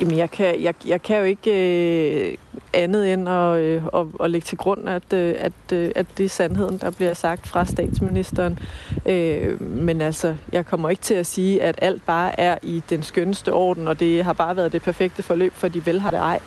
[0.00, 2.36] Jamen, jeg kan, jeg, jeg kan jo ikke øh,
[2.72, 6.24] andet end at, øh, at, at lægge til grund, at, øh, at, øh, at det
[6.24, 8.58] er sandheden, der bliver sagt fra statsministeren.
[9.06, 13.02] Øh, men altså, jeg kommer ikke til at sige, at alt bare er i den
[13.02, 16.18] skønneste orden, og det har bare været det perfekte forløb, for de vel har det
[16.18, 16.40] ej.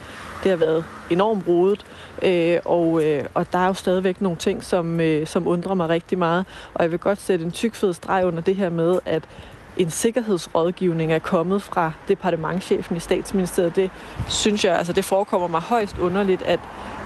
[0.43, 1.85] Det har været enormt rodet,
[2.21, 5.89] øh, og, øh, og der er jo stadigvæk nogle ting, som, øh, som undrer mig
[5.89, 6.45] rigtig meget.
[6.73, 9.23] Og jeg vil godt sætte en tyk fed streg under det her med, at
[9.77, 13.75] en sikkerhedsrådgivning er kommet fra departementchefen i statsministeriet.
[13.75, 13.91] Det
[14.27, 16.59] synes jeg, altså det forekommer mig højst underligt, at,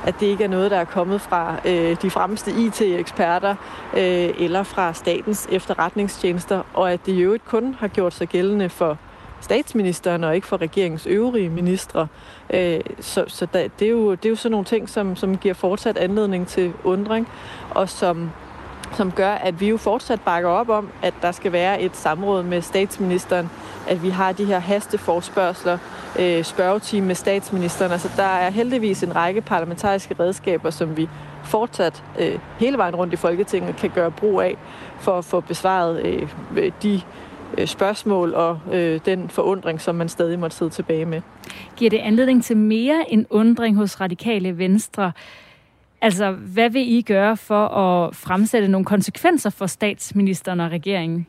[0.06, 3.56] at det ikke er noget, der er kommet fra øh, de fremmeste IT-eksperter
[3.93, 8.69] øh, eller fra statens efterretningstjenester, og at det jo ikke kun har gjort sig gældende
[8.69, 8.97] for
[9.41, 12.08] statsministeren og ikke for regeringens øvrige ministre.
[12.50, 15.38] Øh, så så der, det, er jo, det er jo sådan nogle ting, som, som
[15.38, 17.28] giver fortsat anledning til undring,
[17.69, 18.32] og som
[18.93, 22.43] som gør, at vi jo fortsat bakker op om, at der skal være et samråd
[22.43, 23.50] med statsministeren,
[23.88, 25.78] at vi har de her hasteforspørgseler,
[26.19, 27.91] øh, spørgetime med statsministeren.
[27.91, 31.10] Altså, der er heldigvis en række parlamentariske redskaber, som vi
[31.43, 34.58] fortsat øh, hele vejen rundt i Folketinget kan gøre brug af
[35.00, 37.02] for at få besvaret øh, de
[37.65, 41.21] spørgsmål og øh, den forundring, som man stadig måtte sidde tilbage med.
[41.75, 45.12] Giver det anledning til mere en undring hos radikale venstre?
[46.01, 51.27] Altså, hvad vil I gøre for at fremsætte nogle konsekvenser for statsministeren og regeringen?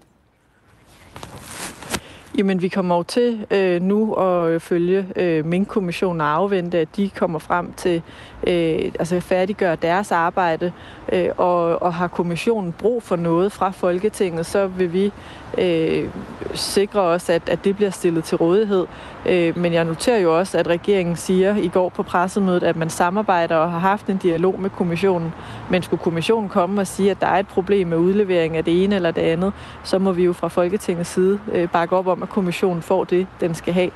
[2.39, 7.11] Jamen, vi kommer jo til øh, nu at følge øh, Mink-kommissionen og afvente, at de
[7.11, 8.03] kommer frem til
[8.47, 10.73] øh, altså færdiggøre deres arbejde,
[11.13, 15.13] øh, og, og har kommissionen brug for noget fra Folketinget, så vil vi
[15.59, 16.09] øh,
[16.55, 18.87] sikre os, at, at det bliver stillet til rådighed.
[19.27, 22.91] Øh, men jeg noterer jo også, at regeringen siger i går på pressemødet, at man
[22.91, 25.33] samarbejder og har haft en dialog med kommissionen.
[25.71, 28.85] Men skulle kommissionen komme og sige, at der er et problem med udlevering af det
[28.85, 29.53] ene eller det andet,
[29.85, 33.27] så må vi jo fra Folketingets side øh, bakke op om, at kommissionen får det,
[33.41, 33.91] den skal have.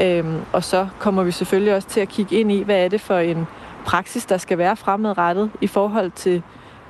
[0.00, 3.00] Øhm, og så kommer vi selvfølgelig også til at kigge ind i, hvad er det
[3.00, 3.46] for en
[3.86, 6.42] praksis, der skal være fremadrettet i forhold til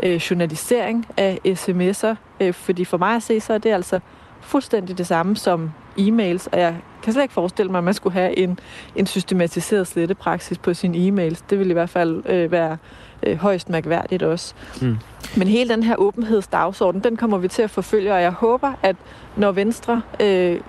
[0.03, 2.15] øh, journalisering af sms'er.
[2.41, 4.01] Øh, fordi for mig at se, så er det altså
[4.41, 8.13] fuldstændig det samme som e-mails, og jeg kan slet ikke forestille mig, at man skulle
[8.13, 8.59] have en,
[8.97, 11.45] en systematiseret slettekraksis på sine e-mails.
[11.51, 12.77] Det vil i hvert fald øh, være
[13.23, 14.55] øh, højst mærkværdigt også.
[14.83, 14.97] Mm.
[15.37, 18.97] Men hele den her åbenhedsdagsorden, den kommer vi til at forfølge, og jeg håber, at
[19.37, 20.61] når Venstre øh,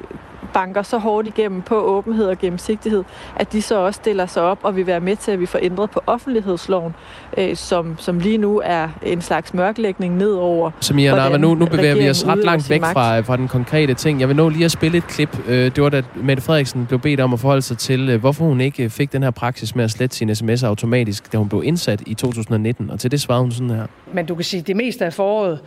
[0.54, 3.04] banker så hårdt igennem på åbenhed og gennemsigtighed,
[3.36, 5.60] at de så også stiller sig op og vil være med til, at vi får
[5.62, 6.96] ændret på offentlighedsloven,
[7.38, 10.72] øh, som, som lige nu er en slags mørklægning nedover.
[10.80, 13.94] Som I er, nu, nu bevæger vi os ret langt væk fra, fra den konkrete
[13.94, 14.20] ting.
[14.20, 15.38] Jeg vil nå lige at spille et klip.
[15.48, 18.46] Øh, det var da Mette Frederiksen blev bedt om at forholde sig til, øh, hvorfor
[18.46, 21.64] hun ikke fik den her praksis med at slette sine sms'er automatisk, da hun blev
[21.66, 22.90] indsat i 2019.
[22.90, 23.86] Og til det svarede hun sådan her.
[24.14, 25.60] Men du kan sige, at det meste af foråret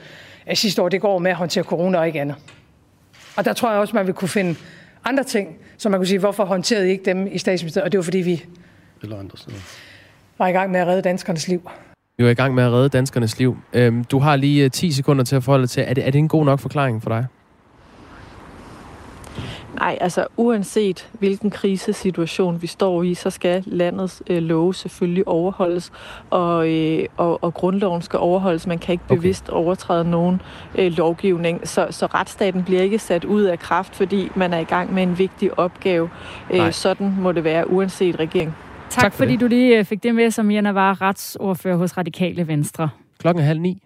[0.55, 2.37] sidste år, det går med at håndtere corona og ikke andet.
[3.37, 4.55] Og der tror jeg også, man vil kunne finde
[5.05, 7.85] andre ting, som man kunne sige, hvorfor håndterede I ikke dem i statsministeriet?
[7.85, 8.45] Og det var fordi, vi
[9.03, 9.57] Eller andre steder.
[10.39, 11.71] var i gang med at redde danskernes liv.
[12.17, 13.57] Vi var i gang med at redde danskernes liv.
[13.73, 15.85] Øhm, du har lige 10 øh, sekunder til at forholde til.
[15.87, 17.27] Er det, er det en god nok forklaring for dig?
[19.75, 25.93] Nej, altså uanset hvilken krisesituation vi står i, så skal landets øh, love selvfølgelig overholdes,
[26.31, 28.67] og, øh, og, og grundloven skal overholdes.
[28.67, 29.17] Man kan ikke okay.
[29.17, 30.43] bevidst overtræde nogen
[30.79, 34.65] øh, lovgivning, så, så retsstaten bliver ikke sat ud af kraft, fordi man er i
[34.65, 36.11] gang med en vigtig opgave.
[36.51, 38.55] Øh, sådan må det være, uanset regering.
[38.91, 39.41] Tak, tak for fordi det.
[39.41, 42.89] du lige øh, fik det med, som Jana var retsordfører hos Radikale Venstre.
[43.19, 43.83] Klokken er halv ni.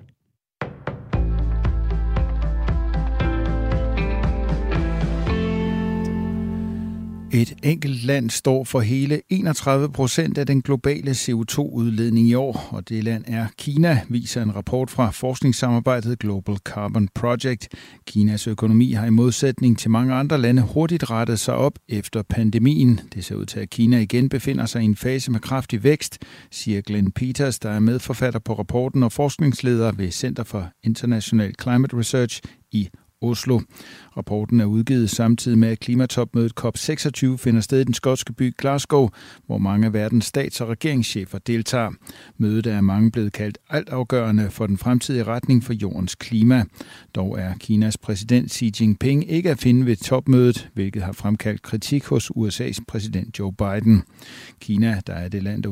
[7.39, 12.89] Et enkelt land står for hele 31 procent af den globale CO2-udledning i år, og
[12.89, 17.69] det land er Kina, viser en rapport fra forskningssamarbejdet Global Carbon Project.
[18.07, 23.01] Kinas økonomi har i modsætning til mange andre lande hurtigt rettet sig op efter pandemien.
[23.15, 26.19] Det ser ud til, at Kina igen befinder sig i en fase med kraftig vækst,
[26.51, 31.97] siger Glenn Peters, der er medforfatter på rapporten og forskningsleder ved Center for International Climate
[31.97, 32.41] Research
[32.73, 32.89] i
[33.23, 33.61] Oslo.
[34.17, 39.09] Rapporten er udgivet samtidig med, at klimatopmødet COP26 finder sted i den skotske by Glasgow,
[39.47, 41.91] hvor mange af verdens stats- og regeringschefer deltager.
[42.37, 46.65] Mødet er mange blevet kaldt altafgørende for den fremtidige retning for jordens klima.
[47.15, 52.05] Dog er Kinas præsident Xi Jinping ikke at finde ved topmødet, hvilket har fremkaldt kritik
[52.05, 54.03] hos USA's præsident Joe Biden.
[54.61, 55.69] Kina, der er det land, der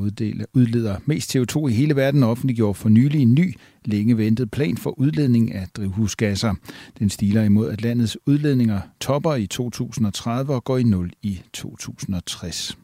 [0.55, 3.55] udleder mest CO2 i hele verden, offentliggjorde for nylig en ny
[3.87, 6.55] længe ventet plan for udledning af drivhusgasser.
[6.99, 12.77] Den stiler imod, at landets udledninger topper i 2030 og går i nul i 2060.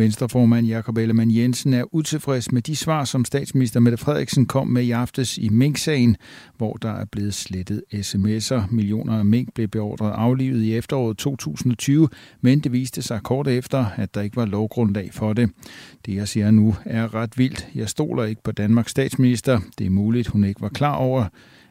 [0.00, 4.82] Venstreformand Jakob Ellemann Jensen er utilfreds med de svar, som statsminister Mette Frederiksen kom med
[4.82, 6.16] i aftes i Mink-sagen,
[6.56, 8.74] hvor der er blevet slettet sms'er.
[8.74, 12.08] Millioner af mink blev beordret aflivet i efteråret 2020,
[12.40, 15.50] men det viste sig kort efter, at der ikke var lovgrundlag for det.
[16.06, 17.68] Det, jeg siger nu, er ret vildt.
[17.74, 19.60] Jeg stoler ikke på Danmarks statsminister.
[19.78, 21.24] Det er muligt, hun ikke var klar over,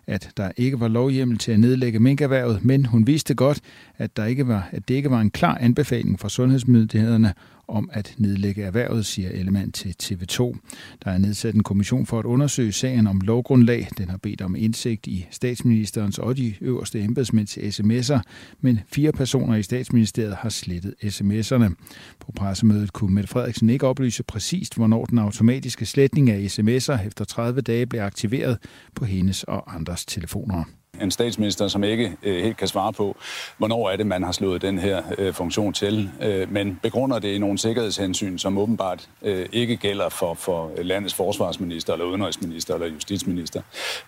[0.07, 3.59] at der ikke var lovhjemmel til at nedlægge minkerhvervet, men hun vidste godt,
[3.97, 7.33] at, der ikke var, at det ikke var en klar anbefaling fra sundhedsmyndighederne
[7.69, 10.57] om at nedlægge erhvervet, siger Ellemann til TV2.
[11.03, 13.87] Der er nedsat en kommission for at undersøge sagen om lovgrundlag.
[13.97, 18.19] Den har bedt om indsigt i statsministerens og de øverste embedsmænds sms'er,
[18.61, 21.73] men fire personer i statsministeriet har slettet sms'erne.
[22.19, 27.25] På pressemødet kunne Mette Frederiksen ikke oplyse præcist, hvornår den automatiske sletning af sms'er efter
[27.25, 28.57] 30 dage blev aktiveret
[28.95, 33.17] på hendes og andres telefoner en statsminister, som ikke øh, helt kan svare på,
[33.57, 37.27] hvornår er det, man har slået den her øh, funktion til, øh, men begrunder det
[37.27, 42.87] i nogle sikkerhedshensyn, som åbenbart øh, ikke gælder for, for landets forsvarsminister, eller udenrigsminister, eller
[42.87, 43.61] justitsminister,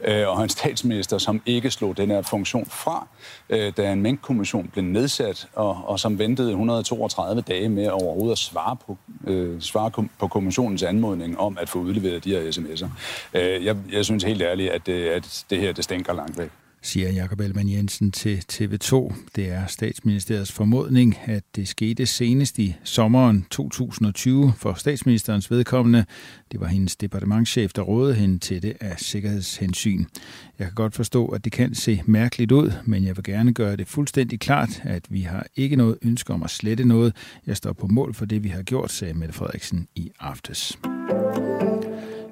[0.03, 3.07] øh, og en statsminister, som ikke slog den her funktion fra,
[3.49, 8.37] øh, da en mængdkommission blev nedsat, og, og som ventede 132 dage med overhovedet at
[8.37, 12.87] svare på, øh, svare på kommissionens anmodning om at få udleveret de her sms'er.
[13.33, 16.49] Øh, jeg, jeg synes helt ærligt, at øh, at det her det stænker langt væk
[16.81, 19.13] siger Jakob Ellemann Jensen til TV2.
[19.35, 26.05] Det er statsministeriets formodning, at det skete senest i sommeren 2020 for statsministerens vedkommende.
[26.51, 30.05] Det var hendes departementschef, der rådede hende til det af sikkerhedshensyn.
[30.59, 33.75] Jeg kan godt forstå, at det kan se mærkeligt ud, men jeg vil gerne gøre
[33.75, 37.15] det fuldstændig klart, at vi har ikke noget ønske om at slette noget.
[37.47, 40.77] Jeg står på mål for det, vi har gjort, sagde Mette Frederiksen i aftes.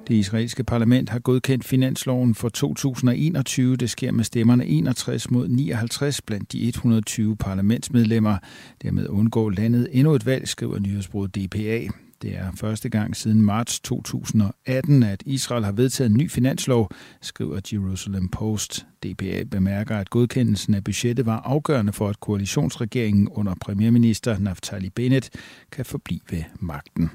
[0.08, 3.76] Det israelske parlament har godkendt finansloven for 2021.
[3.76, 8.38] Det sker med stemmerne 61 mod 59 blandt de 120 parlamentsmedlemmer.
[8.82, 11.88] Dermed undgår landet endnu et valg, skriver nyhedsbruget DPA.
[12.22, 17.60] Det er første gang siden marts 2018, at Israel har vedtaget en ny finanslov, skriver
[17.72, 18.86] Jerusalem Post.
[19.04, 25.30] DPA bemærker, at godkendelsen af budgettet var afgørende for, at koalitionsregeringen under premierminister Naftali Bennett
[25.72, 27.10] kan forblive ved magten.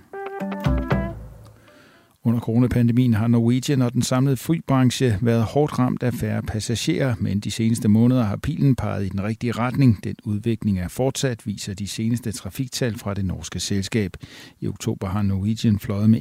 [2.28, 7.40] Under coronapandemien har Norwegian og den samlede flybranche været hårdt ramt af færre passagerer, men
[7.40, 10.04] de seneste måneder har pilen peget i den rigtige retning.
[10.04, 14.18] Den udvikling er fortsat, viser de seneste trafiktal fra det norske selskab.
[14.62, 16.20] I oktober har Norwegian fløjet med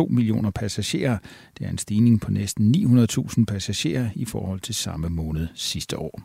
[0.00, 1.18] 1,2 millioner passagerer.
[1.58, 6.20] Det er en stigning på næsten 900.000 passagerer i forhold til samme måned sidste år.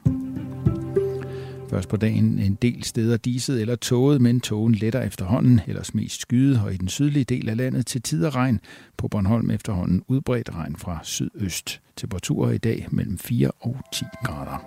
[1.72, 6.22] Først på dagen en del steder diset eller tåget, men tågen letter efterhånden, ellers mest
[6.22, 8.60] skyet, og i den sydlige del af landet til tider regn.
[8.98, 11.82] På Bornholm efterhånden udbredt regn fra sydøst.
[11.96, 14.66] Temperaturer i dag mellem 4 og 10 grader.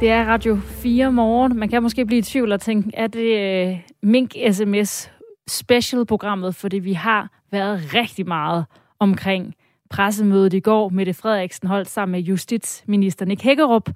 [0.00, 1.58] Det er Radio 4 morgen.
[1.58, 5.10] Man kan måske blive i tvivl og tænke, er det øh, Mink SMS
[5.52, 8.64] specialprogrammet, fordi vi har været rigtig meget
[8.98, 9.54] omkring
[9.90, 10.88] pressemødet i går.
[10.88, 13.90] Mette Frederiksen holdt sammen med justitsminister Nick Hækkerup,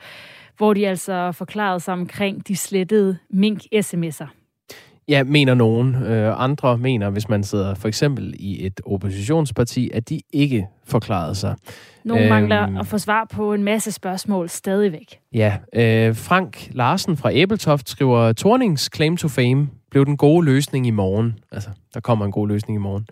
[0.57, 4.36] hvor de altså forklarede sig omkring de slettede mink-sms'er.
[5.09, 5.95] Ja, mener nogen.
[5.95, 11.35] Øh, andre mener, hvis man sidder for eksempel i et oppositionsparti, at de ikke forklarede
[11.35, 11.57] sig.
[12.05, 15.19] Nogle øhm, mangler at få svar på en masse spørgsmål stadigvæk.
[15.33, 20.87] Ja, øh, Frank Larsen fra Æbeltoft skriver, Tornings claim to fame blev den gode løsning
[20.87, 21.38] i morgen.
[21.53, 23.07] Altså, der kommer en god løsning i morgen.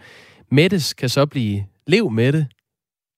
[0.50, 2.46] Mettes kan så blive lev med det.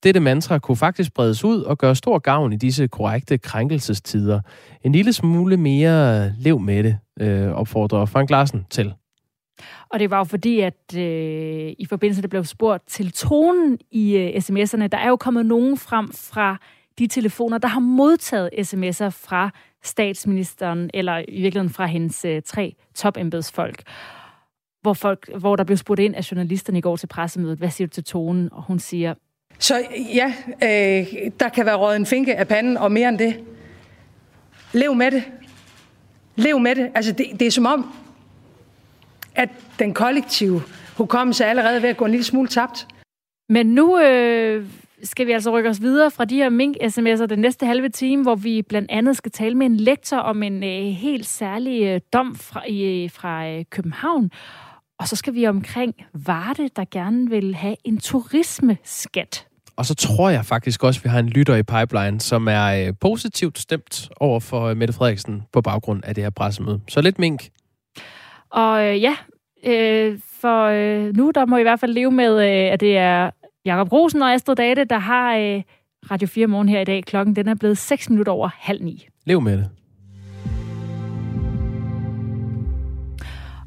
[0.03, 4.41] Dette mantra kunne faktisk bredes ud og gøre stor gavn i disse korrekte krænkelsestider.
[4.85, 8.95] En lille smule mere lev med det, øh, opfordrer Frank Larsen til.
[9.91, 13.79] Og det var jo fordi, at øh, i forbindelse med, det blev spurgt til tonen
[13.91, 16.57] i øh, sms'erne, der er jo kommet nogen frem fra
[16.99, 19.51] de telefoner, der har modtaget sms'er fra
[19.83, 23.83] statsministeren, eller i virkeligheden fra hendes øh, tre topembedsfolk,
[24.83, 27.89] hvor, folk, hvor der blev spurgt ind af journalisterne i går til pressemødet, hvad siger
[27.89, 28.53] du til tonen?
[28.53, 29.15] Og hun siger...
[29.59, 33.41] Så ja, øh, der kan være røget en finke af panden, og mere end det.
[34.73, 35.25] Lev med det.
[36.37, 36.91] Lev med det.
[36.95, 37.93] Altså, det, det er som om,
[39.35, 40.63] at den kollektive
[40.97, 42.87] hukommelse er allerede ved at gå en lille smule tabt.
[43.49, 44.67] Men nu øh,
[45.03, 48.35] skal vi altså rykke os videre fra de her mink-sms'er den næste halve time, hvor
[48.35, 52.37] vi blandt andet skal tale med en lektor om en øh, helt særlig øh, dom
[52.37, 54.31] fra, i, øh, fra øh, København.
[54.99, 59.47] Og så skal vi omkring Varde, der gerne vil have en turismeskat.
[59.77, 62.87] Og så tror jeg faktisk også, at vi har en lytter i pipeline, som er
[62.87, 66.81] øh, positivt stemt over for øh, Mette Frederiksen på baggrund af det her pressemøde.
[66.89, 67.49] Så lidt mink.
[68.51, 69.17] Og øh, ja,
[69.67, 72.97] øh, for øh, nu der må I i hvert fald leve med, øh, at det
[72.97, 73.31] er
[73.65, 75.63] Jakob Rosen og Astrid Date, der har øh,
[76.11, 77.05] Radio 4 morgen her i dag.
[77.05, 79.07] Klokken den er blevet 6 minutter over halv ni.
[79.25, 79.71] Lev med det.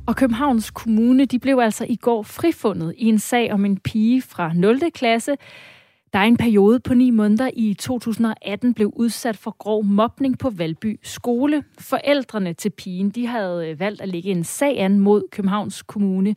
[0.09, 4.21] Og Københavns Kommune de blev altså i går frifundet i en sag om en pige
[4.21, 4.79] fra 0.
[4.93, 5.35] klasse,
[6.13, 10.49] der er en periode på ni måneder i 2018 blev udsat for grov mobning på
[10.49, 11.63] Valby skole.
[11.79, 16.35] Forældrene til pigen de havde øh, valgt at lægge en sag an mod Københavns Kommune,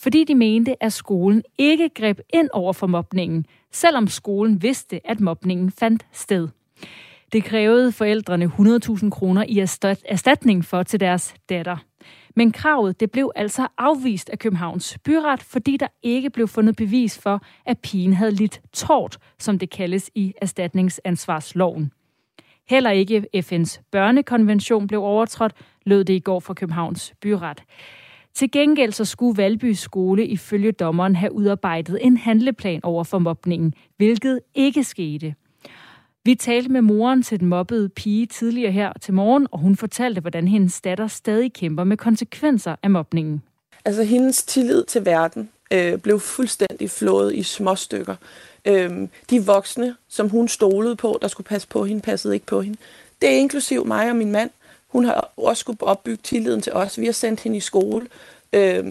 [0.00, 5.20] fordi de mente, at skolen ikke greb ind over for mobningen, selvom skolen vidste, at
[5.20, 6.48] mobningen fandt sted.
[7.32, 9.58] Det krævede forældrene 100.000 kroner i
[10.08, 11.76] erstatning for til deres datter.
[12.36, 17.18] Men kravet det blev altså afvist af Københavns byret, fordi der ikke blev fundet bevis
[17.18, 21.92] for, at pigen havde lidt tort, som det kaldes i erstatningsansvarsloven.
[22.68, 25.52] Heller ikke FN's børnekonvention blev overtrådt,
[25.86, 27.62] lød det i går fra Københavns byret.
[28.34, 33.74] Til gengæld så skulle Valby skole ifølge dommeren have udarbejdet en handleplan over for mobningen,
[33.96, 35.34] hvilket ikke skete.
[36.26, 40.20] Vi talte med moren til den mobbede pige tidligere her til morgen, og hun fortalte,
[40.20, 43.42] hvordan hendes datter stadig kæmper med konsekvenser af mobningen.
[43.84, 48.16] Altså hendes tillid til verden øh, blev fuldstændig flået i små stykker.
[48.64, 52.60] Øh, de voksne, som hun stolede på, der skulle passe på hende, passede ikke på
[52.60, 52.78] hende.
[53.20, 54.50] Det er inklusiv mig og min mand.
[54.88, 56.98] Hun har også skulle opbygge tilliden til os.
[56.98, 58.06] Vi har sendt hende i skole.
[58.52, 58.84] Øh,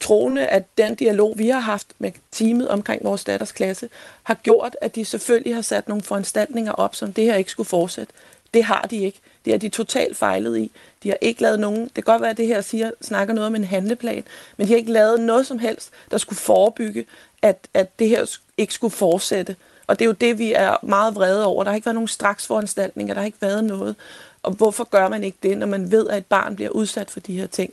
[0.00, 3.88] troende, at den dialog, vi har haft med teamet omkring vores datters klasse,
[4.22, 7.68] har gjort, at de selvfølgelig har sat nogle foranstaltninger op, som det her ikke skulle
[7.68, 8.12] fortsætte.
[8.54, 9.20] Det har de ikke.
[9.44, 10.70] Det er de totalt fejlet i.
[11.02, 13.46] De har ikke lavet nogen, det kan godt være, at det her siger, snakker noget
[13.46, 14.24] om en handleplan,
[14.56, 17.06] men de har ikke lavet noget som helst, der skulle forebygge,
[17.42, 19.56] at, at det her ikke skulle fortsætte.
[19.86, 21.64] Og det er jo det, vi er meget vrede over.
[21.64, 23.96] Der har ikke været nogen straks foranstaltninger, der har ikke været noget.
[24.42, 27.20] Og hvorfor gør man ikke det, når man ved, at et barn bliver udsat for
[27.20, 27.72] de her ting?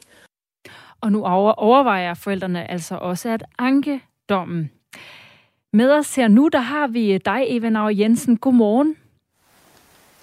[1.05, 1.23] Og nu
[1.57, 4.71] overvejer forældrene altså også at anke dommen.
[5.73, 8.37] Med os her nu, der har vi dig, Eva Nauer Jensen.
[8.37, 8.95] Godmorgen.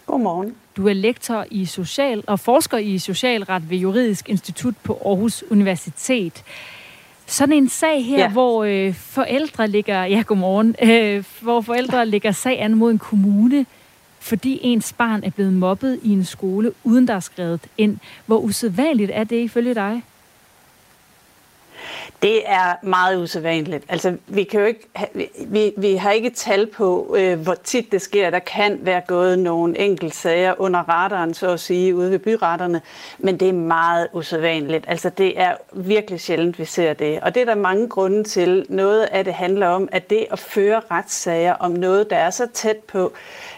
[0.06, 0.54] Godmorgen.
[0.76, 6.42] Du er lektor i social og forsker i socialret ved Juridisk Institut på Aarhus Universitet.
[7.26, 8.30] Sådan en sag her, ja.
[8.30, 13.66] hvor øh, forældre ligger, ja godmorgen, øh, hvor forældre lægger sag an mod en kommune,
[14.20, 17.98] fordi ens barn er blevet mobbet i en skole, uden der er skrevet ind.
[18.26, 20.02] Hvor usædvanligt er det ifølge dig?
[22.22, 23.84] Det er meget usædvanligt.
[23.88, 24.88] Altså, vi, kan jo ikke,
[25.46, 28.30] vi, vi har ikke tal på, øh, hvor tit det sker.
[28.30, 32.80] Der kan være gået nogle enkelte sager under radaren, så at sige, ude ved byretterne,
[33.18, 34.84] men det er meget usædvanligt.
[34.88, 37.20] Altså, det er virkelig sjældent, vi ser det.
[37.20, 38.66] Og det er der mange grunde til.
[38.68, 42.46] Noget af det handler om, at det at føre retssager om noget, der er så
[42.54, 43.12] tæt på,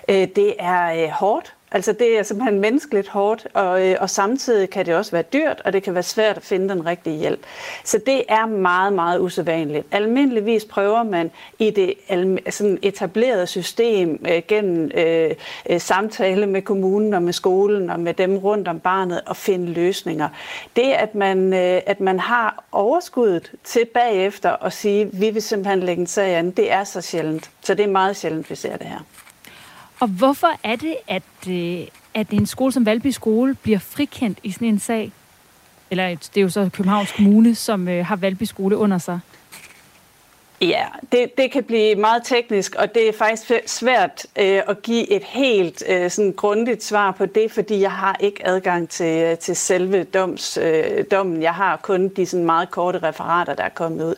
[0.08, 4.70] øh, det er øh, hårdt Altså det er simpelthen menneskeligt hårdt, og, øh, og samtidig
[4.70, 7.40] kan det også være dyrt, og det kan være svært at finde den rigtige hjælp.
[7.84, 9.86] Så det er meget, meget usædvanligt.
[9.90, 11.94] Almindeligvis prøver man i det
[12.50, 15.30] sådan etablerede system øh, gennem øh,
[15.70, 19.66] øh, samtale med kommunen og med skolen og med dem rundt om barnet at finde
[19.66, 20.28] løsninger.
[20.76, 25.80] Det, at man, øh, at man har overskuddet til bagefter at sige, vi vil simpelthen
[25.80, 27.50] lægge en sag an, det er så sjældent.
[27.62, 29.23] Så det er meget sjældent, vi ser det her.
[30.04, 34.50] Og hvorfor er det, at, øh, at en skole som Valby Skole bliver frikendt i
[34.50, 35.12] sådan en sag?
[35.90, 39.20] eller det er jo så Københavns Kommune, som øh, har Valby Skole under sig.
[40.60, 45.10] Ja, det, det kan blive meget teknisk, og det er faktisk svært øh, at give
[45.10, 49.38] et helt øh, sådan grundigt svar på det, fordi jeg har ikke adgang til, øh,
[49.38, 51.42] til selve doms, øh, dommen.
[51.42, 54.14] Jeg har kun de sådan meget korte referater, der er kommet ud.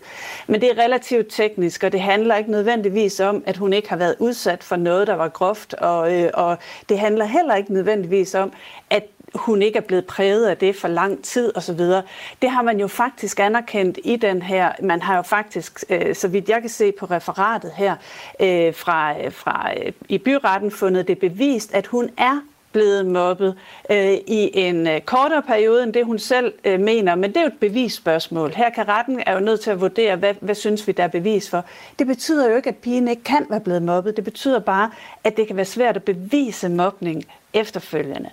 [0.46, 3.96] Men det er relativt teknisk, og det handler ikke nødvendigvis om, at hun ikke har
[3.96, 6.58] været udsat for noget, der var groft, og, øh, og
[6.88, 8.52] det handler heller ikke nødvendigvis om,
[8.90, 9.04] at
[9.36, 11.80] hun ikke er blevet præget af det for lang tid osv.
[12.42, 14.72] Det har man jo faktisk anerkendt i den her.
[14.82, 17.96] Man har jo faktisk, øh, så vidt jeg kan se på referatet her,
[18.40, 22.40] øh, fra, øh, fra øh, i byretten fundet det bevist, at hun er
[22.76, 23.54] blevet mobbet
[23.90, 27.14] øh, i en øh, kortere periode end det, hun selv øh, mener.
[27.14, 28.50] Men det er jo et bevisspørgsmål.
[28.50, 31.08] Her kan retten er jo nødt til at vurdere, hvad, hvad synes vi, der er
[31.08, 31.64] bevis for.
[31.98, 34.16] Det betyder jo ikke, at pigen ikke kan være blevet mobbet.
[34.16, 34.90] Det betyder bare,
[35.24, 38.30] at det kan være svært at bevise mobning efterfølgende.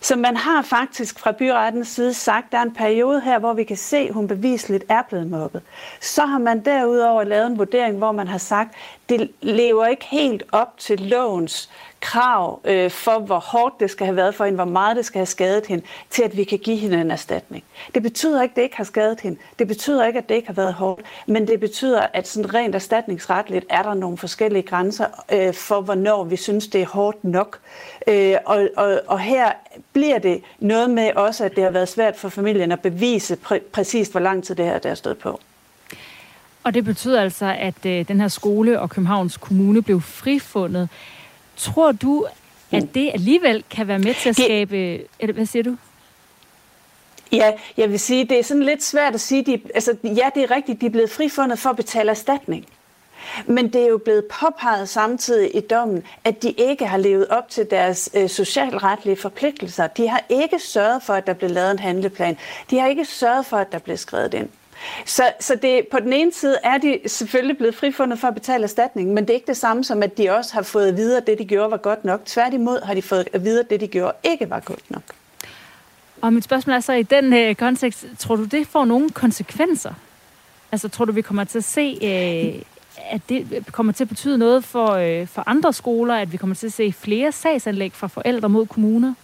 [0.00, 3.52] Så man har faktisk fra byrettens side sagt, at der er en periode her, hvor
[3.52, 5.62] vi kan se, at hun bevisligt er blevet mobbet.
[6.00, 10.04] Så har man derudover lavet en vurdering, hvor man har sagt, at det lever ikke
[10.04, 11.70] helt op til lovens
[12.04, 15.18] krav øh, for, hvor hårdt det skal have været for hende, hvor meget det skal
[15.18, 17.64] have skadet hende, til at vi kan give hende en erstatning.
[17.94, 19.38] Det betyder ikke, at det ikke har skadet hende.
[19.58, 21.02] Det betyder ikke, at det ikke har været hårdt.
[21.26, 26.24] Men det betyder, at sådan rent erstatningsretligt er der nogle forskellige grænser øh, for, hvornår
[26.24, 27.58] vi synes, det er hårdt nok.
[28.06, 29.52] Øh, og, og, og her
[29.92, 33.70] bliver det noget med også, at det har været svært for familien at bevise præ-
[33.72, 35.40] præcis, hvor lang tid det her der er stået på.
[36.64, 40.88] Og det betyder altså, at øh, den her skole og Københavns Kommune blev frifundet.
[41.56, 42.26] Tror du,
[42.72, 44.76] at det alligevel kan være med til at skabe...
[45.20, 45.76] Det, hvad siger du?
[47.32, 49.44] Ja, jeg vil sige, det er sådan lidt svært at sige.
[49.44, 52.66] De, altså, ja, det er rigtigt, de er blevet frifundet for at betale erstatning.
[53.46, 57.48] Men det er jo blevet påpeget samtidig i dommen, at de ikke har levet op
[57.48, 59.86] til deres øh, socialretlige forpligtelser.
[59.86, 62.36] De har ikke sørget for, at der blev lavet en handleplan.
[62.70, 64.48] De har ikke sørget for, at der blev skrevet ind.
[65.04, 68.62] Så, så det, på den ene side er de selvfølgelig blevet frifundet for at betale
[68.62, 71.16] erstatning, men det er ikke det samme som, at de også har fået at vide,
[71.16, 72.20] at det, de gjorde, var godt nok.
[72.24, 75.02] Tværtimod har de fået at vide, at det, de gjorde, ikke var godt nok.
[76.20, 79.92] Og mit spørgsmål er så, i den øh, kontekst, tror du, det får nogle konsekvenser?
[80.72, 82.62] Altså, tror du, vi kommer til at se, øh,
[83.10, 86.56] at det kommer til at betyde noget for, øh, for andre skoler, at vi kommer
[86.56, 89.14] til at se flere sagsanlæg fra forældre mod kommuner?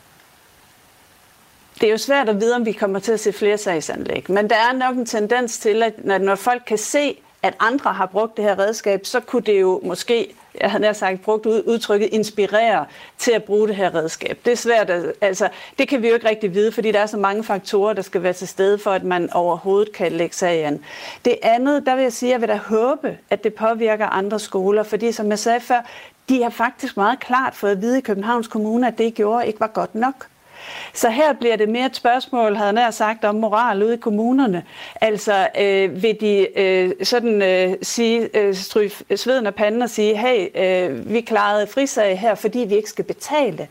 [1.81, 4.51] Det er jo svært at vide, om vi kommer til at se flere sagsanlæg, men
[4.51, 8.37] der er nok en tendens til, at når folk kan se, at andre har brugt
[8.37, 12.87] det her redskab, så kunne det jo måske, jeg havde nær sagt brugt udtrykket, inspirere
[13.19, 14.39] til at bruge det her redskab.
[14.45, 15.49] Det er svært, at, altså
[15.79, 18.23] det kan vi jo ikke rigtig vide, fordi der er så mange faktorer, der skal
[18.23, 20.85] være til stede for, at man overhovedet kan lægge sig an.
[21.25, 24.39] Det andet, der vil jeg sige, at jeg vil da håbe, at det påvirker andre
[24.39, 25.81] skoler, fordi som jeg sagde før,
[26.29, 29.47] de har faktisk meget klart fået at vide i Københavns Kommune, at det, I gjorde,
[29.47, 30.30] ikke var godt nok.
[30.95, 34.65] Så her bliver det mere et spørgsmål, havde nær sagt, om moral ude i kommunerne.
[35.01, 40.17] Altså, øh, vil de øh, sådan øh, sige, øh, stryge sveden af panden og sige,
[40.17, 43.69] hey, øh, vi klarede frisag her, fordi vi ikke skal betale?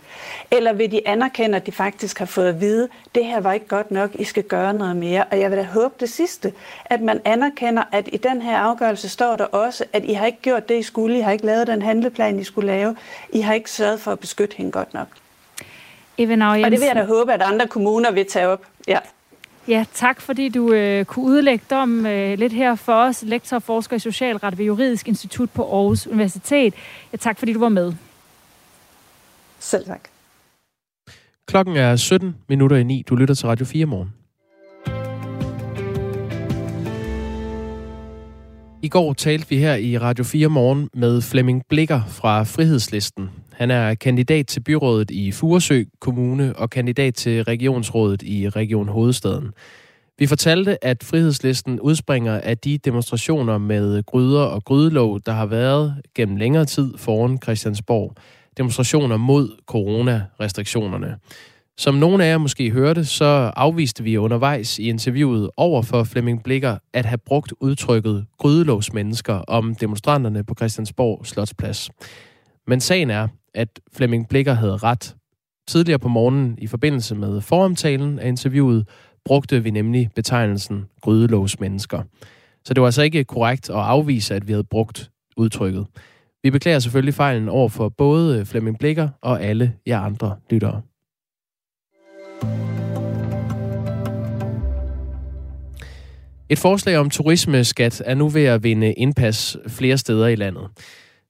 [0.52, 3.68] Eller vil de anerkende, at de faktisk har fået at vide, det her var ikke
[3.68, 5.24] godt nok, I skal gøre noget mere?
[5.32, 6.54] Og jeg vil da håbe det sidste,
[6.86, 10.41] at man anerkender, at i den her afgørelse står der også, at I har ikke
[10.41, 12.95] gjort det, I skulle, I har ikke lavet den handleplan, I skulle lave,
[13.30, 15.08] I har ikke sørget for at beskytte hende godt nok.
[16.20, 18.66] Even Og det vil jeg da håbe, at andre kommuner vil tage op.
[18.88, 19.00] Ja.
[19.68, 23.64] Ja, tak fordi du øh, kunne udlægge dem øh, lidt her for os, lektor og
[23.64, 26.74] forsker i socialret ved Juridisk Institut på Aarhus Universitet.
[27.12, 27.94] Ja, tak fordi du var med.
[29.60, 30.02] Selv tak.
[31.48, 33.04] Klokken er 17 minutter i 9.
[33.10, 34.14] Du lytter til Radio 4 morgen.
[38.82, 43.30] I går talte vi her i Radio 4 morgen med Flemming Blikker fra Frihedslisten.
[43.60, 49.51] Han er kandidat til byrådet i Furesø Kommune og kandidat til regionsrådet i Region Hovedstaden.
[50.20, 56.01] Vi fortalte, at Frihedslisten udspringer af de demonstrationer med gryder og grydelov, der har været
[56.16, 58.16] gennem længere tid foran Christiansborg.
[58.57, 61.16] Demonstrationer mod coronarestriktionerne.
[61.78, 66.43] Som nogle af jer måske hørte, så afviste vi undervejs i interviewet over for Flemming
[66.43, 71.89] Blikker at have brugt udtrykket grydelovsmennesker om demonstranterne på Christiansborg Slotsplads.
[72.68, 75.16] Men sagen er, at Flemming Blikker havde ret.
[75.68, 78.88] Tidligere på morgenen i forbindelse med foromtalen af interviewet,
[79.26, 82.04] brugte vi nemlig betegnelsen grydelovsmennesker.
[82.66, 85.88] Så det var altså ikke korrekt at afvise, at vi havde brugt udtrykket.
[86.43, 90.82] Vi beklager selvfølgelig fejlen over for både Flemming Blikker og alle jer andre lyttere.
[96.50, 100.68] Et forslag om turismeskat er nu ved at vinde indpas flere steder i landet.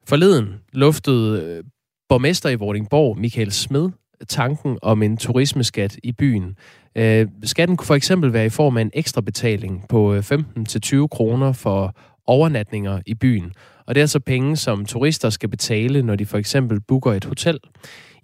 [0.08, 1.64] Forleden luftede
[2.10, 3.90] borgmester i Vordingborg, Michael Smed,
[4.28, 6.58] tanken om en turismeskat i byen.
[6.96, 11.08] Øh, skatten kunne for eksempel være i form af en ekstra betaling på øh, 15-20
[11.08, 11.96] kroner for
[12.28, 13.54] overnatninger i byen.
[13.86, 17.26] Og det er altså penge, som turister skal betale, når de for eksempel booker et
[17.26, 17.60] hotel.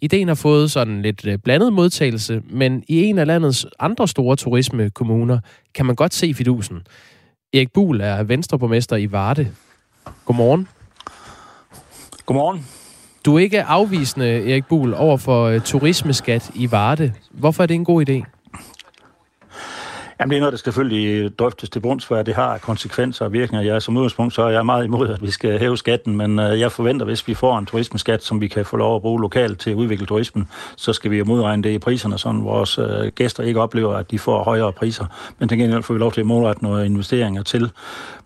[0.01, 4.35] Ideen har fået sådan lidt øh, blandet modtagelse, men i en af landets andre store
[4.35, 5.39] turismekommuner
[5.73, 6.81] kan man godt se fidusen.
[7.53, 9.51] Erik Buhl er venstreborgmester i Varde.
[10.25, 10.67] Godmorgen.
[12.25, 12.65] Godmorgen.
[13.25, 17.13] Du er ikke afvisende, Erik Buhl, over for øh, turismeskat i Varde.
[17.31, 18.34] Hvorfor er det en god idé?
[20.19, 23.33] Jamen, det er noget, der selvfølgelig øh, drøftes til bunds, for det har konsekvenser og
[23.33, 23.73] virkninger.
[23.73, 26.59] Jeg, som udgangspunkt så er jeg meget imod, at vi skal hæve skatten, men øh,
[26.59, 29.59] jeg forventer, hvis vi får en turismeskat, som vi kan få lov at bruge lokalt
[29.59, 33.07] til at udvikle turismen, så skal vi jo modregne det i priserne, så vores øh,
[33.15, 35.05] gæster ikke oplever, at de får højere priser.
[35.39, 37.71] Men til gengæld får vi lov til at målrette nogle investeringer til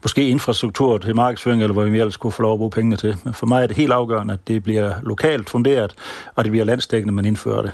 [0.04, 3.18] måske infrastruktur til markedsføring, eller hvor vi ellers kunne få lov at bruge pengene til.
[3.24, 5.94] Men for mig er det helt afgørende, at det bliver lokalt funderet,
[6.36, 7.72] og det bliver landsdækkende, man indfører det.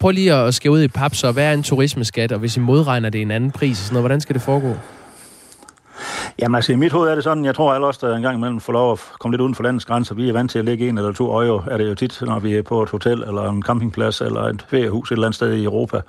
[0.00, 2.60] Prøv lige at skære ud i pap, så hvad er en turismeskat, og hvis I
[2.60, 4.74] modregner det i en anden pris, sådan noget, hvordan skal det foregå?
[6.38, 8.60] Jamen altså, i mit hoved er det sådan, jeg tror alle os, der engang imellem
[8.60, 10.88] får lov at komme lidt uden for landets grænser, vi er vant til at lægge
[10.88, 13.50] en eller to øje, er det jo tit, når vi er på et hotel, eller
[13.50, 16.00] en campingplads, eller et feriehus et eller andet sted i Europa,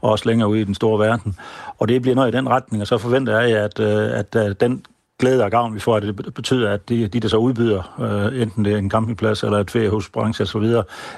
[0.00, 1.36] og også længere ude i den store verden.
[1.78, 4.54] Og det bliver noget i den retning, og så forventer jeg, at, øh, at øh,
[4.60, 4.84] den
[5.18, 8.42] glæde og gavn, vi får, at det betyder, at de, de der så udbyder, øh,
[8.42, 10.74] enten det er en campingplads eller et feriehusbranche osv.,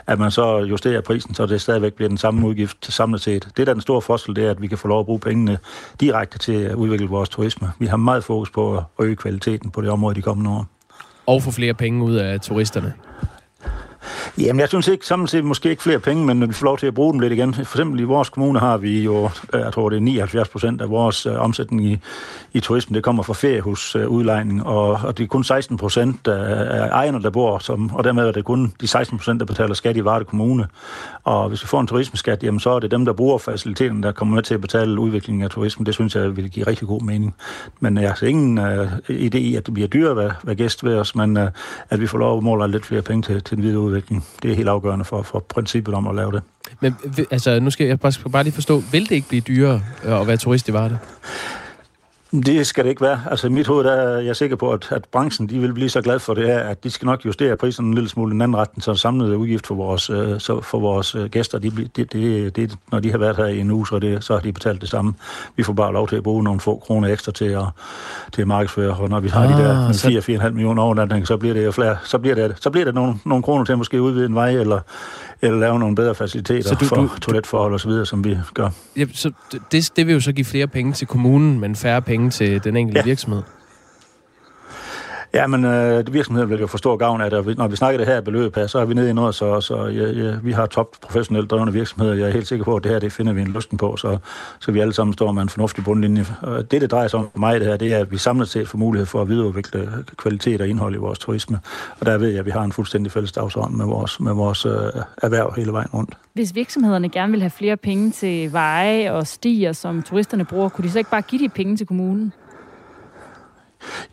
[0.06, 3.48] at man så justerer prisen, så det stadigvæk bliver den samme udgift til samlet set.
[3.56, 5.20] Det, der er den store forskel, det er, at vi kan få lov at bruge
[5.20, 5.58] pengene
[6.00, 7.72] direkte til at udvikle vores turisme.
[7.78, 10.66] Vi har meget fokus på at øge kvaliteten på det område de kommende år.
[11.26, 12.92] Og få flere penge ud af turisterne.
[14.38, 16.86] Jamen, jeg synes ikke, samtidig set måske ikke flere penge, men vi får lov til
[16.86, 17.54] at bruge dem lidt igen.
[17.54, 20.82] For eksempel i vores kommune har vi jo, øh, jeg tror det er 79 procent
[20.82, 21.98] af vores øh, omsætning i,
[22.52, 26.88] i turismen, det kommer fra feriehusudlejning, øh, og, og det er kun 16 procent af,
[26.88, 29.96] ejerne, der bor, som, og dermed er det kun de 16 procent, der betaler skat
[29.96, 30.66] i Varde Kommune.
[31.24, 34.12] Og hvis vi får en turismeskat, jamen så er det dem, der bruger faciliteten, der
[34.12, 35.86] kommer med til at betale udviklingen af turismen.
[35.86, 37.34] Det synes jeg vil give rigtig god mening.
[37.80, 40.84] Men jeg har ingen øh, idé i, at det bliver dyrere at være, være gæst
[40.84, 41.50] ved os, men øh,
[41.90, 43.93] at vi får lov at måle lidt flere penge til, til den videre udvikling.
[44.42, 46.42] Det er helt afgørende for, for princippet om at lave det.
[46.80, 46.94] Men
[47.30, 50.26] altså, nu skal jeg bare, bare lige forstå, vil det ikke blive dyrere øh, at
[50.26, 50.98] være turist i Varde?
[52.42, 53.20] Det skal det ikke være.
[53.30, 55.88] Altså i mit hoved der er jeg sikker på, at, at branchen de vil blive
[55.88, 58.32] så glad for det her, at de skal nok justere priserne en lille smule i
[58.32, 61.70] den anden retning, så samlede udgift for vores, øh, så for vores øh, gæster, de,
[61.96, 64.40] det, det, det, når de har været her i en uge, så, det, så har
[64.40, 65.14] de betalt det samme.
[65.56, 67.64] Vi får bare lov til at bruge nogle få kroner ekstra til at,
[68.32, 71.54] til at markedsføre, og når vi har ah, de der 4-4,5 millioner overnatninger, så bliver
[71.54, 74.26] det flere, så bliver det, så bliver det nogle, nogle kroner til at måske udvide
[74.26, 74.80] en vej, eller,
[75.44, 78.38] eller lave nogle bedre faciliteter så du, for du, toiletforhold og så videre, som vi
[78.54, 78.70] gør.
[78.96, 79.30] Ja, så
[79.72, 82.76] det, det vil jo så give flere penge til kommunen, men færre penge til den
[82.76, 83.04] enkelte ja.
[83.04, 83.42] virksomhed.
[85.34, 87.58] Ja, men øh, virksomheden vil jo få stor gavn af det.
[87.58, 89.86] Når vi snakker det her beløb her, så er vi nede i noget, så, så
[89.86, 92.14] ja, ja, vi har top professionelt drevne virksomheder.
[92.14, 94.18] Jeg er helt sikker på, at det her det finder vi en lysten på, så,
[94.60, 96.26] så vi alle sammen står med en fornuftig bundlinje.
[96.42, 98.48] Og det, det drejer sig om for mig, det her, det er, at vi samlet
[98.48, 101.58] set får mulighed for at videreudvikle kvalitet og indhold i vores turisme.
[102.00, 104.66] Og der ved jeg, at vi har en fuldstændig fælles dagsorden med vores, med vores
[104.66, 104.72] øh,
[105.22, 106.14] erhverv hele vejen rundt.
[106.32, 110.84] Hvis virksomhederne gerne vil have flere penge til veje og stier, som turisterne bruger, kunne
[110.84, 112.32] de så ikke bare give de penge til kommunen?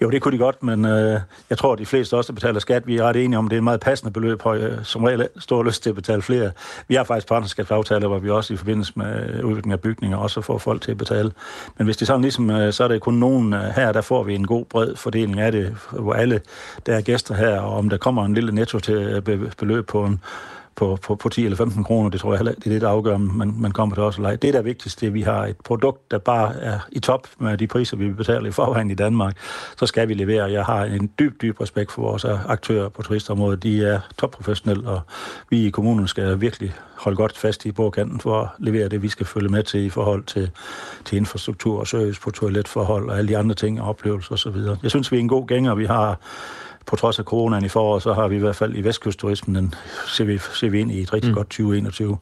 [0.01, 1.19] Jo, det kunne de godt, men øh,
[1.49, 3.49] jeg tror, at de fleste også, der betaler skat, vi er ret enige om, at
[3.49, 6.21] det er et meget passende beløb, og øh, som regel stor lyst til at betale
[6.21, 6.51] flere.
[6.87, 10.41] Vi har faktisk partnerskabsaftaler, hvor vi også i forbindelse med øh, udvikling af bygninger også
[10.41, 11.31] får folk til at betale.
[11.77, 14.01] Men hvis det er sådan ligesom, øh, så er det kun nogen øh, her, der
[14.01, 16.41] får vi en god bred fordeling af det, hvor alle,
[16.85, 18.95] der er gæster her, og om der kommer en lille netto til
[19.27, 20.21] øh, beløb på en
[20.75, 22.09] på, på, på 10 eller 15 kroner.
[22.09, 24.15] Det tror jeg heller det er det, der afgør, om man, man kommer til os
[24.15, 24.35] eller ej.
[24.35, 26.99] Det, der er vigtigst, det er, at vi har et produkt, der bare er i
[26.99, 29.37] top med de priser, vi betaler i forvejen i Danmark.
[29.77, 30.51] Så skal vi levere.
[30.51, 33.63] Jeg har en dyb, dyb respekt for vores aktører på turistområdet.
[33.63, 35.01] De er topprofessionelle, og
[35.49, 39.09] vi i kommunen skal virkelig holde godt fast i bordkanten for at levere det, vi
[39.09, 40.51] skal følge med til i forhold til,
[41.05, 44.55] til infrastruktur og service på toiletforhold og alle de andre ting og oplevelser osv.
[44.83, 45.75] Jeg synes, vi er en god gænger.
[45.75, 46.19] Vi har
[46.85, 49.73] på trods af coronaen i foråret, så har vi i hvert fald i vestkystturismen, den
[50.07, 51.35] ser vi, ser vi ind i et rigtig mm.
[51.35, 52.17] godt 2021.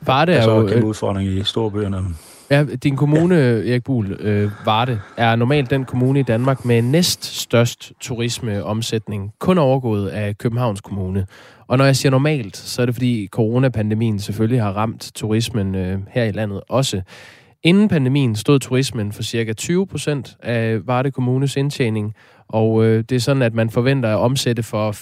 [0.00, 0.60] Var det er jo...
[0.60, 2.04] en kæmpe udfordring i storbøgerne.
[2.50, 3.70] Ja, din kommune, ja.
[3.70, 9.58] Erik Buhl, øh, Varde, er normalt den kommune i Danmark med næst størst turismeomsætning, kun
[9.58, 11.26] overgået af Københavns Kommune.
[11.66, 15.98] Og når jeg siger normalt, så er det fordi coronapandemien selvfølgelig har ramt turismen øh,
[16.10, 17.02] her i landet også.
[17.62, 22.14] Inden pandemien stod turismen for cirka 20 procent af Varde Kommunes indtjening,
[22.48, 24.92] og øh, det er sådan, at man forventer at omsætte for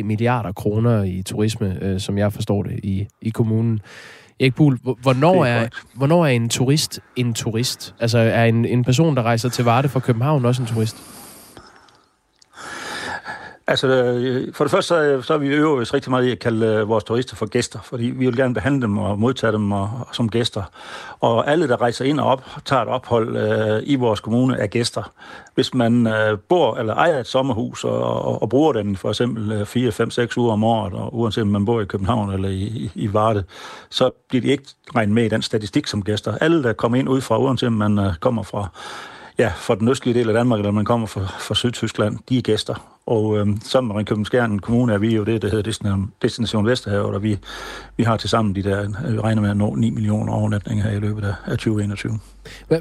[0.00, 3.80] 4,3 milliarder kroner i turisme, øh, som jeg forstår det, i, i kommunen.
[4.40, 7.94] Erik Buhl, hvornår er, er hvornår er en turist en turist?
[8.00, 10.96] Altså er en, en person, der rejser til Varde fra København også en turist?
[13.68, 16.38] Altså, øh, for det første, så, øh, så er vi øvrigt rigtig meget i at
[16.38, 19.72] kalde øh, vores turister for gæster, fordi vi vil gerne behandle dem og modtage dem
[19.72, 20.62] og, og som gæster.
[21.20, 24.66] Og alle, der rejser ind og op, tager et ophold øh, i vores kommune, er
[24.66, 25.12] gæster.
[25.54, 29.66] Hvis man øh, bor eller ejer et sommerhus og, og, og bruger den for eksempel
[29.66, 32.62] 4, 5, 6 uger om året, og uanset om man bor i København eller i,
[32.62, 33.44] i, i Varde,
[33.90, 34.64] så bliver de ikke
[34.96, 36.38] regnet med i den statistik som gæster.
[36.40, 38.68] Alle, der kommer ind udefra, uanset om man øh, kommer fra
[39.38, 42.42] ja, fra den østlige del af Danmark, eller man kommer fra, fra Sydtyskland, de er
[42.42, 42.74] gæster.
[43.08, 46.66] Og øh, sammen med Ringkøbing Skjern Kommune er vi jo det, der hedder Destination, Destination
[46.66, 47.38] Vesterhavet, og vi,
[47.96, 50.96] vi har til sammen de der, vi regner med at nå 9 millioner overnatninger her
[50.96, 52.18] i løbet af, af 2021.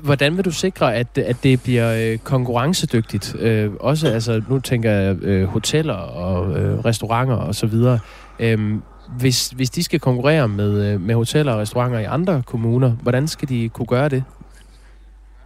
[0.02, 3.36] Hvordan vil du sikre, at, at det bliver øh, konkurrencedygtigt?
[3.40, 8.00] Øh, også, altså, nu tænker jeg øh, hoteller og øh, restauranter og så videre.
[8.40, 8.76] Øh,
[9.20, 13.28] hvis, hvis de skal konkurrere med, øh, med hoteller og restauranter i andre kommuner, hvordan
[13.28, 14.24] skal de kunne gøre det?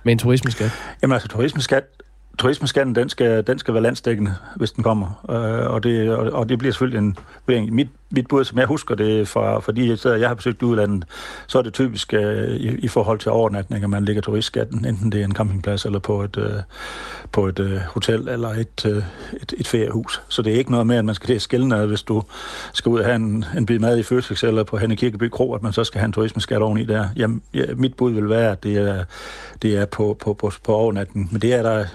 [0.04, 0.72] Med en turismeskat?
[1.02, 1.84] Jamen altså, turismeskat,
[2.38, 5.26] turismeskatten, den skal, den skal være landsdækkende, hvis den kommer.
[5.30, 7.18] Øh, og, det, og, og det bliver selvfølgelig en
[7.48, 7.74] vurdering.
[7.74, 11.06] Mit, mit bud, som jeg husker det fra, fra de steder, jeg har besøgt udlandet,
[11.48, 15.12] så er det typisk øh, i, i forhold til overnatning, at man lægger turistskatten, enten
[15.12, 16.54] det er en campingplads eller på et, øh,
[17.32, 19.04] på et øh, hotel eller et, øh,
[19.42, 20.22] et, et feriehus.
[20.28, 22.24] Så det er ikke noget med, at man skal til at skille hvis du
[22.74, 25.54] skal ud og have en, en bid mad i Føtex eller på Hanne Kirkeby Kro,
[25.54, 27.10] at man så skal have en turismeskat oveni der.
[27.16, 29.04] Jamen, ja, mit bud vil være, at det er,
[29.62, 31.30] det er på, på, på, på overnatning.
[31.32, 31.86] Men det er der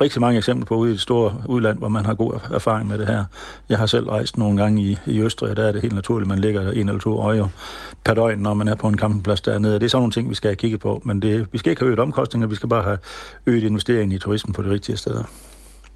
[0.00, 2.98] rigtig mange eksempler på ude i det store udland, hvor man har god erfaring med
[2.98, 3.24] det her.
[3.68, 6.26] Jeg har selv rejst nogle gange i, i Østrig, og der er det helt naturligt,
[6.26, 7.44] at man ligger en eller to øje
[8.04, 9.74] per døgn, når man er på en campingplads dernede.
[9.74, 11.80] Det er sådan nogle ting, vi skal have kigget på, men det, vi skal ikke
[11.80, 12.98] have øget omkostninger, vi skal bare have
[13.46, 15.24] øget investering i turismen på de rigtige steder.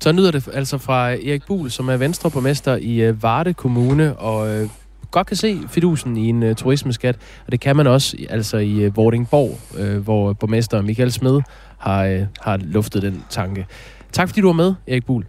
[0.01, 4.49] Så nyder det altså fra Erik Buhl, som er venstreborgmester i øh, Varde Kommune, og
[4.49, 4.69] øh,
[5.11, 7.17] godt kan se fidusen i en uh, turismeskat,
[7.47, 11.41] og det kan man også altså i uh, Vordingborg, uh, hvor borgmester Michael Smed
[11.79, 13.67] har, uh, har luftet den tanke.
[14.13, 15.27] Tak fordi du var med, Erik Buhl.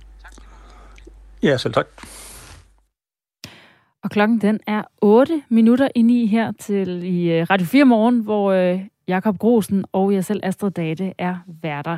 [1.44, 1.86] Ja, selv tak.
[4.12, 8.20] Og klokken den er 8 minutter ind i her til i øh, Radio 4 morgen,
[8.20, 11.98] hvor øh, Jakob Grosen og jeg selv, Astrid Date, er værter.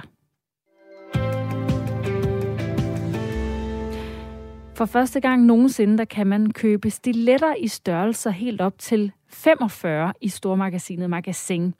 [4.75, 10.13] For første gang nogensinde, der kan man købe stiletter i størrelser helt op til 45
[10.21, 11.73] i stormagasinet Magasin.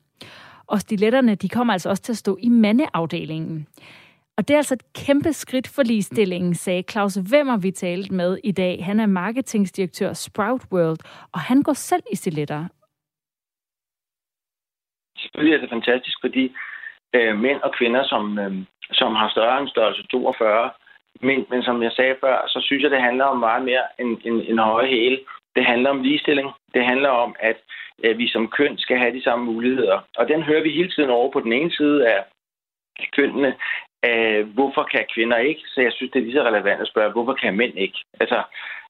[0.68, 3.68] Og stiletterne, de kommer altså også til at stå i mandeafdelingen.
[4.38, 8.38] Og det er altså et kæmpe skridt for ligestillingen, sagde Claus Vemmer, vi talte med
[8.44, 8.86] i dag.
[8.86, 11.00] Han er marketingsdirektør Sprout World,
[11.34, 12.68] og han går selv i stiletter.
[15.18, 16.56] Selvfølgelig er det fantastisk, fordi
[17.16, 18.54] øh, mænd og kvinder, som, øh,
[18.92, 20.72] som har større end størrelse 42,
[21.22, 24.18] men, men som jeg sagde før, så synes jeg, det handler om meget mere end,
[24.26, 25.20] end, end høje hæle.
[25.56, 26.50] Det handler om ligestilling.
[26.74, 27.58] Det handler om, at
[28.04, 30.00] øh, vi som køn skal have de samme muligheder.
[30.18, 32.20] Og den hører vi hele tiden over på den ene side af
[33.16, 33.56] kønnene,
[34.08, 35.62] Øh, hvorfor kan kvinder ikke?
[35.68, 38.00] Så jeg synes, det er lige så relevant at spørge, hvorfor kan mænd ikke?
[38.20, 38.44] Altså,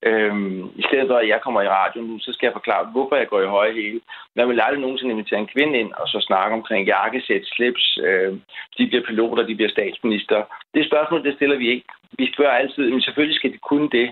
[0.05, 3.15] øhm, i stedet for, at jeg kommer i radioen nu, så skal jeg forklare, hvorfor
[3.15, 4.01] jeg går i høje hele.
[4.35, 8.33] Man vil aldrig nogensinde invitere en kvinde ind og så snakke omkring jakkesæt, slips, øh,
[8.77, 10.43] de bliver piloter, de bliver statsminister.
[10.73, 11.85] Det spørgsmål, det stiller vi ikke.
[12.17, 14.11] Vi spørger altid, men selvfølgelig skal de kunne det.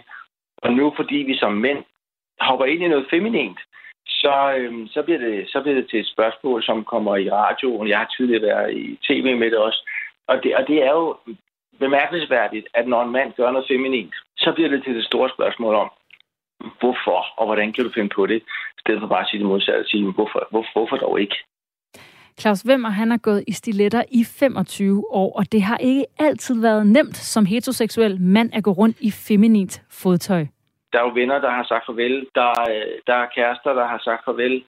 [0.58, 1.84] Og nu, fordi vi som mænd
[2.40, 3.60] hopper ind i noget feminint,
[4.08, 7.88] så, øhm, så, bliver det, så bliver det til et spørgsmål, som kommer i radioen.
[7.88, 9.82] Jeg har tidligere været i tv med det også
[10.32, 11.06] og det, og det er jo
[11.80, 15.76] bemærkelsesværdigt, at når en mand gør noget feminint, så bliver det til det store spørgsmål
[15.76, 15.90] om,
[16.80, 18.40] hvorfor og hvordan kan du finde på det,
[18.78, 21.38] i stedet for bare at sige det modsatte, at sige, hvorfor, hvor, hvorfor dog ikke?
[22.40, 26.62] Claus Wemmer, han har gået i stiletter i 25 år, og det har ikke altid
[26.62, 30.46] været nemt som heteroseksuel mand at gå rundt i feminint fodtøj.
[30.94, 32.28] Der er jo venner, der har sagt farvel.
[32.36, 32.54] Der,
[33.08, 34.64] der er kærester, der har sagt farvel.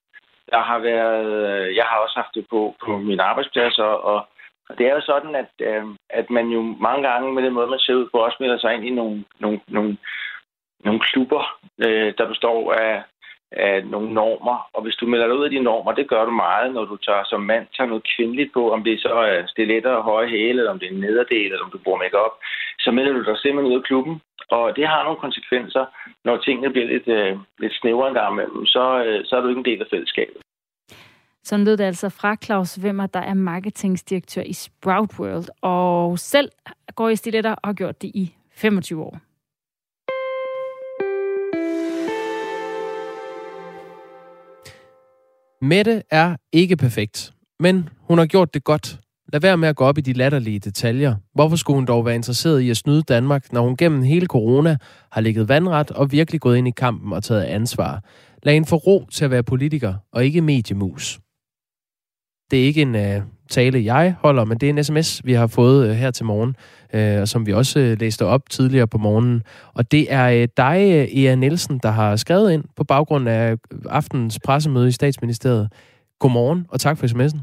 [0.52, 4.28] Der har været, jeg har også haft det på, på min arbejdsplads, og, og
[4.70, 7.68] og det er jo sådan, at, øh, at man jo mange gange med den måde,
[7.68, 9.98] man ser ud på, også melder sig ind i nogle, nogle, nogle,
[10.86, 13.04] nogle klubber, øh, der består af,
[13.52, 14.70] af nogle normer.
[14.74, 16.98] Og hvis du melder dig ud af de normer, det gør du meget, når du
[16.98, 20.60] tager som mand tager noget kvindeligt på, om det så er stiletter og høje hæle,
[20.60, 22.34] eller om det er en nederdel, eller om du bruger makeup,
[22.80, 24.22] så melder du dig simpelthen ud af klubben.
[24.50, 25.86] Og det har nogle konsekvenser,
[26.26, 29.48] når tingene bliver lidt, øh, lidt snævere en gang imellem, så, øh, så er du
[29.48, 30.38] ikke en del af fællesskabet.
[31.46, 36.50] Sådan lød det altså fra Claus Wimmer, der er marketingsdirektør i Sprout World, og selv
[36.96, 39.20] går i stiletter og har gjort det i 25 år.
[45.66, 49.00] Mette er ikke perfekt, men hun har gjort det godt.
[49.34, 51.16] Lad være med at gå op i de latterlige detaljer.
[51.34, 54.78] Hvorfor skulle hun dog være interesseret i at snyde Danmark, når hun gennem hele corona
[55.12, 58.04] har ligget vandret og virkelig gået ind i kampen og taget ansvar?
[58.44, 61.23] Lad hende få ro til at være politiker og ikke mediemus
[62.54, 65.48] det er ikke en uh, tale, jeg holder, men det er en sms, vi har
[65.48, 66.56] fået øh, her til morgen,
[66.94, 69.44] øh, som vi også øh, læste op tidligere på morgenen.
[69.74, 73.58] Og det er øh, dig, Ea Nielsen, der har skrevet ind på baggrund af
[73.90, 75.70] aftenens pressemøde i statsministeriet.
[76.20, 77.40] Godmorgen, og tak for sms'en.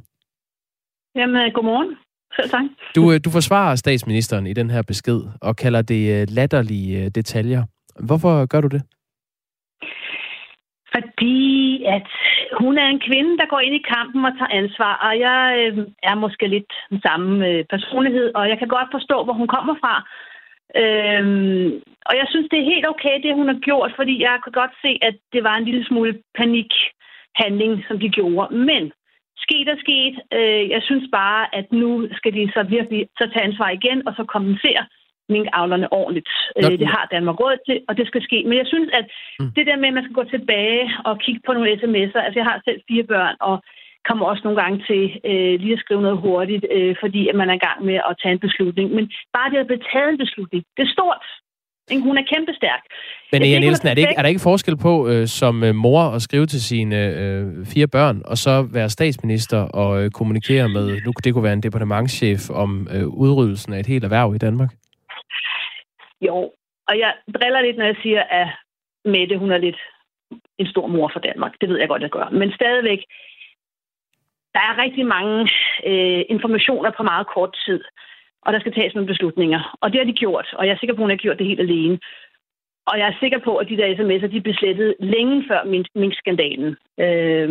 [1.14, 1.96] Jamen, godmorgen.
[2.36, 2.64] Selv tak.
[2.94, 7.11] Du, øh, du forsvarer statsministeren i den her besked og kalder det øh, latterlige øh,
[7.11, 7.64] detaljer.
[8.00, 8.82] Hvorfor gør du det?
[10.95, 12.09] Fordi at
[12.61, 15.86] hun er en kvinde, der går ind i kampen og tager ansvar, og jeg øh,
[16.03, 19.74] er måske lidt den samme øh, personlighed, og jeg kan godt forstå, hvor hun kommer
[19.82, 19.95] fra.
[20.82, 21.68] Øhm,
[22.09, 24.74] og jeg synes, det er helt okay, det hun har gjort, fordi jeg kan godt
[24.84, 28.55] se, at det var en lille smule panikhandling, som de gjorde.
[28.55, 28.93] Men
[29.45, 30.14] sket er sket.
[30.38, 34.12] Øh, jeg synes bare, at nu skal de så virkelig så tage ansvar igen, og
[34.16, 34.82] så kompensere
[35.35, 36.28] minkavlerne ordentligt.
[36.62, 38.39] Nå, øh, det har Danmark råd til, og det skal ske.
[38.49, 39.07] Men jeg synes, at
[39.41, 39.51] mm.
[39.57, 42.49] det der med, at man skal gå tilbage og kigge på nogle sms'er, altså jeg
[42.51, 43.57] har selv fire børn, og
[44.09, 47.51] kommer også nogle gange til øh, lige at skrive noget hurtigt, øh, fordi at man
[47.51, 48.87] er i gang med at tage en beslutning.
[48.97, 49.05] Men
[49.37, 51.24] bare det at blive taget en beslutning, det er stort.
[52.09, 52.83] Hun er kæmpestærk.
[53.33, 56.03] Men Ea Nielsen, er, det ikke, er der ikke forskel på øh, som øh, mor
[56.03, 61.01] at skrive til sine øh, fire børn, og så være statsminister og øh, kommunikere med,
[61.05, 64.70] nu det kunne være en departementschef om øh, udryddelsen af et helt erhverv i Danmark?
[66.21, 66.53] Jo,
[66.89, 68.49] og jeg driller lidt, når jeg siger, at
[69.05, 69.81] Mette, hun er lidt
[70.59, 71.53] en stor mor for Danmark.
[71.61, 72.29] Det ved jeg godt, jeg gør.
[72.31, 72.99] Men stadigvæk,
[74.55, 75.51] der er rigtig mange
[75.87, 77.81] øh, informationer på meget kort tid,
[78.43, 79.77] og der skal tages nogle beslutninger.
[79.81, 81.47] Og det har de gjort, og jeg er sikker på, at hun har gjort det
[81.47, 81.99] helt alene.
[82.87, 85.85] Og jeg er sikker på, at de der sms'er, de blev slettet længe før min,
[85.95, 86.77] min skandalen.
[86.99, 87.51] Øh,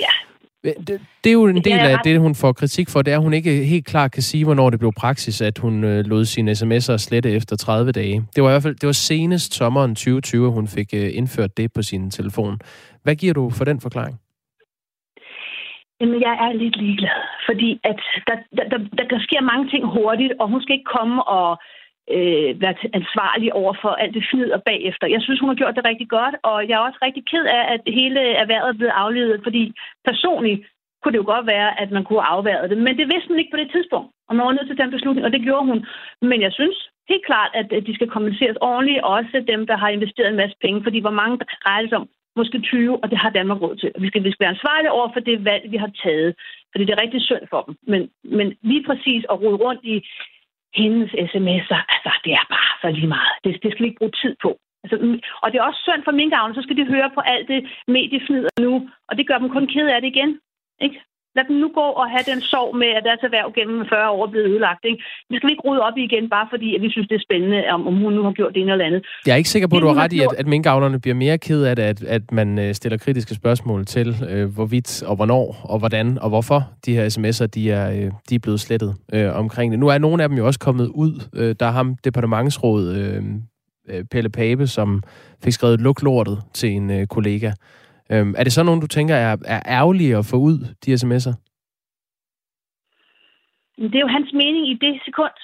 [0.00, 0.12] ja,
[0.66, 3.22] det, det er jo en del af det, hun får kritik for, det er, at
[3.22, 6.50] hun ikke helt klart kan sige, hvornår det blev praksis, at hun øh, lod sine
[6.50, 8.22] sms'er slette efter 30 dage.
[8.34, 11.72] Det var i hvert fald det var senest sommeren 2020, hun fik øh, indført det
[11.72, 12.58] på sin telefon.
[13.02, 14.16] Hvad giver du for den forklaring?
[16.00, 18.64] Jamen, jeg er lidt ligeglad, fordi at der, der,
[18.98, 21.58] der, der sker mange ting hurtigt, og hun skal ikke komme og
[22.14, 25.06] øh, været ansvarlig over for alt det fnider bagefter.
[25.14, 27.64] Jeg synes, hun har gjort det rigtig godt, og jeg er også rigtig ked af,
[27.74, 29.62] at hele erhvervet er blevet afledet, fordi
[30.04, 30.60] personligt
[31.00, 32.78] kunne det jo godt være, at man kunne afvære det.
[32.78, 34.90] Men det vidste man ikke på det tidspunkt, og man var nødt til at tage
[34.90, 35.86] en beslutning, og det gjorde hun.
[36.30, 36.78] Men jeg synes
[37.08, 40.82] helt klart, at de skal kompenseres ordentligt, også dem, der har investeret en masse penge,
[40.82, 43.92] fordi hvor mange der drejer sig om, måske 20, og det har Danmark råd til.
[43.98, 46.34] Vi skal, vi skal være ansvarlige over for det valg, vi har taget,
[46.72, 47.74] fordi det er rigtig synd for dem.
[47.92, 49.96] Men, men lige præcis at rode rundt i
[50.74, 53.32] hendes sms'er, altså det er bare så lige meget.
[53.44, 54.50] Det, det skal vi ikke bruge tid på.
[54.84, 54.96] Altså,
[55.42, 58.50] og det er også synd for minkavlen, så skal de høre på alt det mediefnider
[58.60, 60.40] nu, og det gør dem kun ked af det igen.
[60.80, 61.00] Ikke?
[61.36, 64.22] Lad dem nu gå og have den sorg med, at deres erhverv gennem 40 år
[64.26, 64.82] er blevet ødelagt.
[64.90, 65.02] Ikke?
[65.30, 67.80] Vi skal ikke rydde op igen, bare fordi at vi synes, det er spændende, om,
[67.90, 69.00] om hun nu har gjort det ene eller andet.
[69.26, 71.38] Jeg er ikke sikker på, at du har ret i, at, at minkavlerne bliver mere
[71.38, 75.46] ked af det, at, at man øh, stiller kritiske spørgsmål til, øh, hvorvidt og hvornår
[75.72, 79.36] og hvordan og hvorfor de her sms'er de er, øh, de er blevet slettet øh,
[79.36, 79.78] omkring det.
[79.78, 81.12] Nu er nogle af dem jo også kommet ud.
[81.36, 83.22] Øh, der er ham departementsråd øh,
[83.88, 85.02] øh Pelle Pape, som
[85.44, 87.52] fik skrevet luk lortet til en øh, kollega.
[88.12, 91.34] Øhm, er det så nogen, du tænker er, er ærgerlige at få ud, de sms'er?
[93.78, 95.36] Det er jo hans mening i det sekund.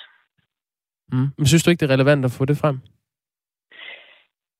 [1.12, 1.28] Mm.
[1.38, 2.76] Men synes du ikke, det er relevant at få det frem?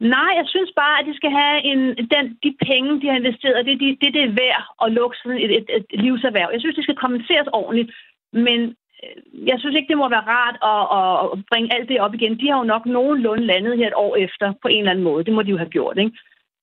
[0.00, 1.80] Nej, jeg synes bare, at de skal have en,
[2.14, 5.38] den, de penge, de har investeret, det, det, det, det er værd at lukke sådan
[5.44, 6.48] et, et, et livserhverv.
[6.52, 7.90] Jeg synes, det skal kommenteres ordentligt,
[8.32, 8.60] men
[9.02, 9.16] øh,
[9.50, 10.82] jeg synes ikke, det må være rart at,
[11.22, 12.40] at bringe alt det op igen.
[12.40, 15.24] De har jo nok nogenlunde landet her et år efter på en eller anden måde.
[15.24, 16.18] Det må de jo have gjort, ikke?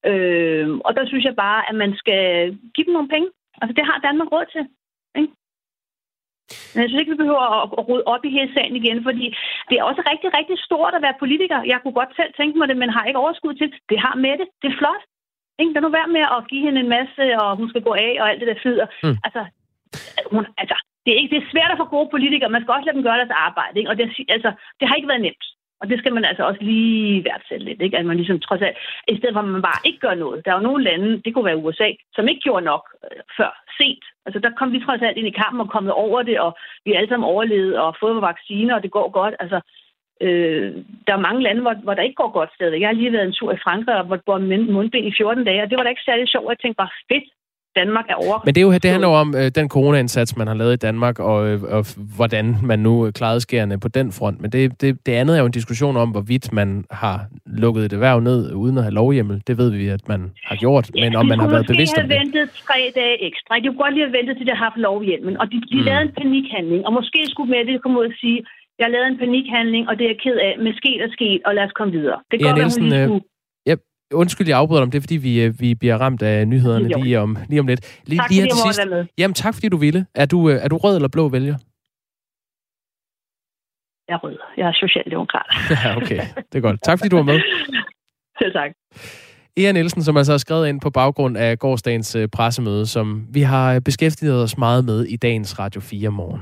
[0.05, 2.23] Øh, og der synes jeg bare, at man skal
[2.75, 3.29] give dem nogle penge.
[3.61, 4.63] Altså, det har Danmark råd til.
[5.19, 5.33] Ikke?
[6.73, 9.25] Men jeg synes ikke, vi behøver at rode op i hele sagen igen, fordi
[9.69, 11.59] det er også rigtig, rigtig stort at være politiker.
[11.71, 13.99] Jeg kunne godt selv tænke mig det, men har ikke overskud til det.
[14.05, 14.47] har med det.
[14.61, 15.03] Det er flot.
[15.59, 15.73] Ikke?
[15.75, 18.25] Er nu værd med at give hende en masse, og hun skal gå af, og
[18.29, 18.87] alt det der flyder.
[19.03, 19.17] Mm.
[19.25, 19.41] Altså,
[20.33, 22.49] hun, altså, det er, ikke, det er svært at få gode politikere.
[22.55, 23.75] Man skal også lade dem gøre deres arbejde.
[23.79, 23.91] Ikke?
[23.91, 25.45] Og det, altså, det har ikke været nemt.
[25.81, 27.97] Og det skal man altså også lige værdsætte lidt, ikke?
[27.97, 28.77] At man ligesom trods alt,
[29.07, 30.45] i stedet for at man bare ikke gør noget.
[30.45, 33.51] Der er jo nogle lande, det kunne være USA, som ikke gjorde nok øh, før
[33.77, 34.03] sent.
[34.25, 36.51] Altså der kom vi trods alt ind i kampen og kommet over det, og
[36.85, 39.35] vi er alle sammen overlevet og fået vacciner, og det går godt.
[39.39, 39.59] Altså,
[40.21, 40.67] øh,
[41.07, 42.81] der er mange lande, hvor, hvor der ikke går godt stadig.
[42.81, 44.37] Jeg har lige været en tur i Frankrig, hvor jeg bor
[44.75, 46.49] mundbind i 14 dage, og det var da ikke særlig sjovt.
[46.49, 47.27] Jeg tænkte bare, fedt,
[47.75, 48.41] Danmark er over.
[48.45, 50.81] Men det, er jo, det handler jo om øh, den coronaindsats, man har lavet i
[50.87, 54.41] Danmark, og, øh, og hvordan man nu klarede skærende på den front.
[54.41, 57.93] Men det, det, det andet er jo en diskussion om, hvorvidt man har lukket et
[57.93, 59.41] erhverv ned uden at have lovhjemmel.
[59.47, 62.01] Det ved vi, at man har gjort, ja, men om man har været bevidst om
[62.01, 62.09] det.
[62.09, 63.59] De have ventet tre dage ekstra.
[63.59, 65.33] De kunne godt lige have ventet til, de har haft lovhjemmel.
[65.41, 65.85] Og de, de mm.
[65.87, 66.81] lavede en panikhandling.
[66.87, 68.39] Og måske skulle med det komme ud og sige,
[68.81, 71.51] jeg lavede en panikhandling, og det er jeg ked af, men sket er sket, og
[71.57, 72.19] lad os komme videre.
[72.31, 73.25] Det går, ja, Nielsen, hun lige skulle...
[74.13, 74.91] Undskyld, jeg afbryder dem.
[74.91, 77.01] Det er, fordi vi, øh, vi bliver ramt af nyhederne Jo.
[77.03, 78.01] lige om, lige om lidt.
[78.07, 78.89] Lige, Tak, lige fordi jeg sidst.
[78.89, 79.05] med.
[79.17, 80.05] Jamen, tak fordi du ville.
[80.15, 81.55] Er du, øh, er du rød eller blå vælger?
[84.07, 84.37] Jeg er rød.
[84.57, 85.45] Jeg er socialdemokrat.
[85.85, 86.19] Ja, okay.
[86.51, 86.83] Det er godt.
[86.83, 87.39] Tak fordi du var med.
[88.39, 88.71] Selv tak.
[89.57, 93.41] Ea Nielsen, som altså har skrevet ind på baggrund af gårdsdagens øh, pressemøde, som vi
[93.41, 96.41] har beskæftiget os meget med i dagens Radio 4 morgen.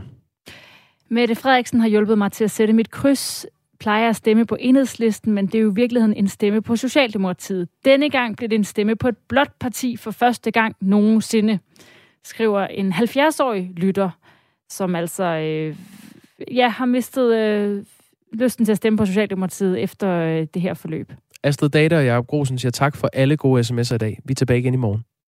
[1.09, 3.45] Mette Frederiksen har hjulpet mig til at sætte mit kryds.
[3.79, 7.67] Plejer at stemme på enhedslisten, men det er jo i virkeligheden en stemme på Socialdemokratiet.
[7.85, 11.59] Denne gang blev det en stemme på et blåt parti for første gang nogensinde,
[12.23, 14.09] skriver en 70-årig lytter,
[14.69, 15.75] som altså øh,
[16.55, 17.83] ja, har mistet øh,
[18.33, 21.13] lysten til at stemme på Socialdemokratiet efter øh, det her forløb.
[21.43, 24.19] Astrid Data og Jacob Grosen siger tak for alle gode sms'er i dag.
[24.25, 25.03] Vi er tilbage igen i morgen.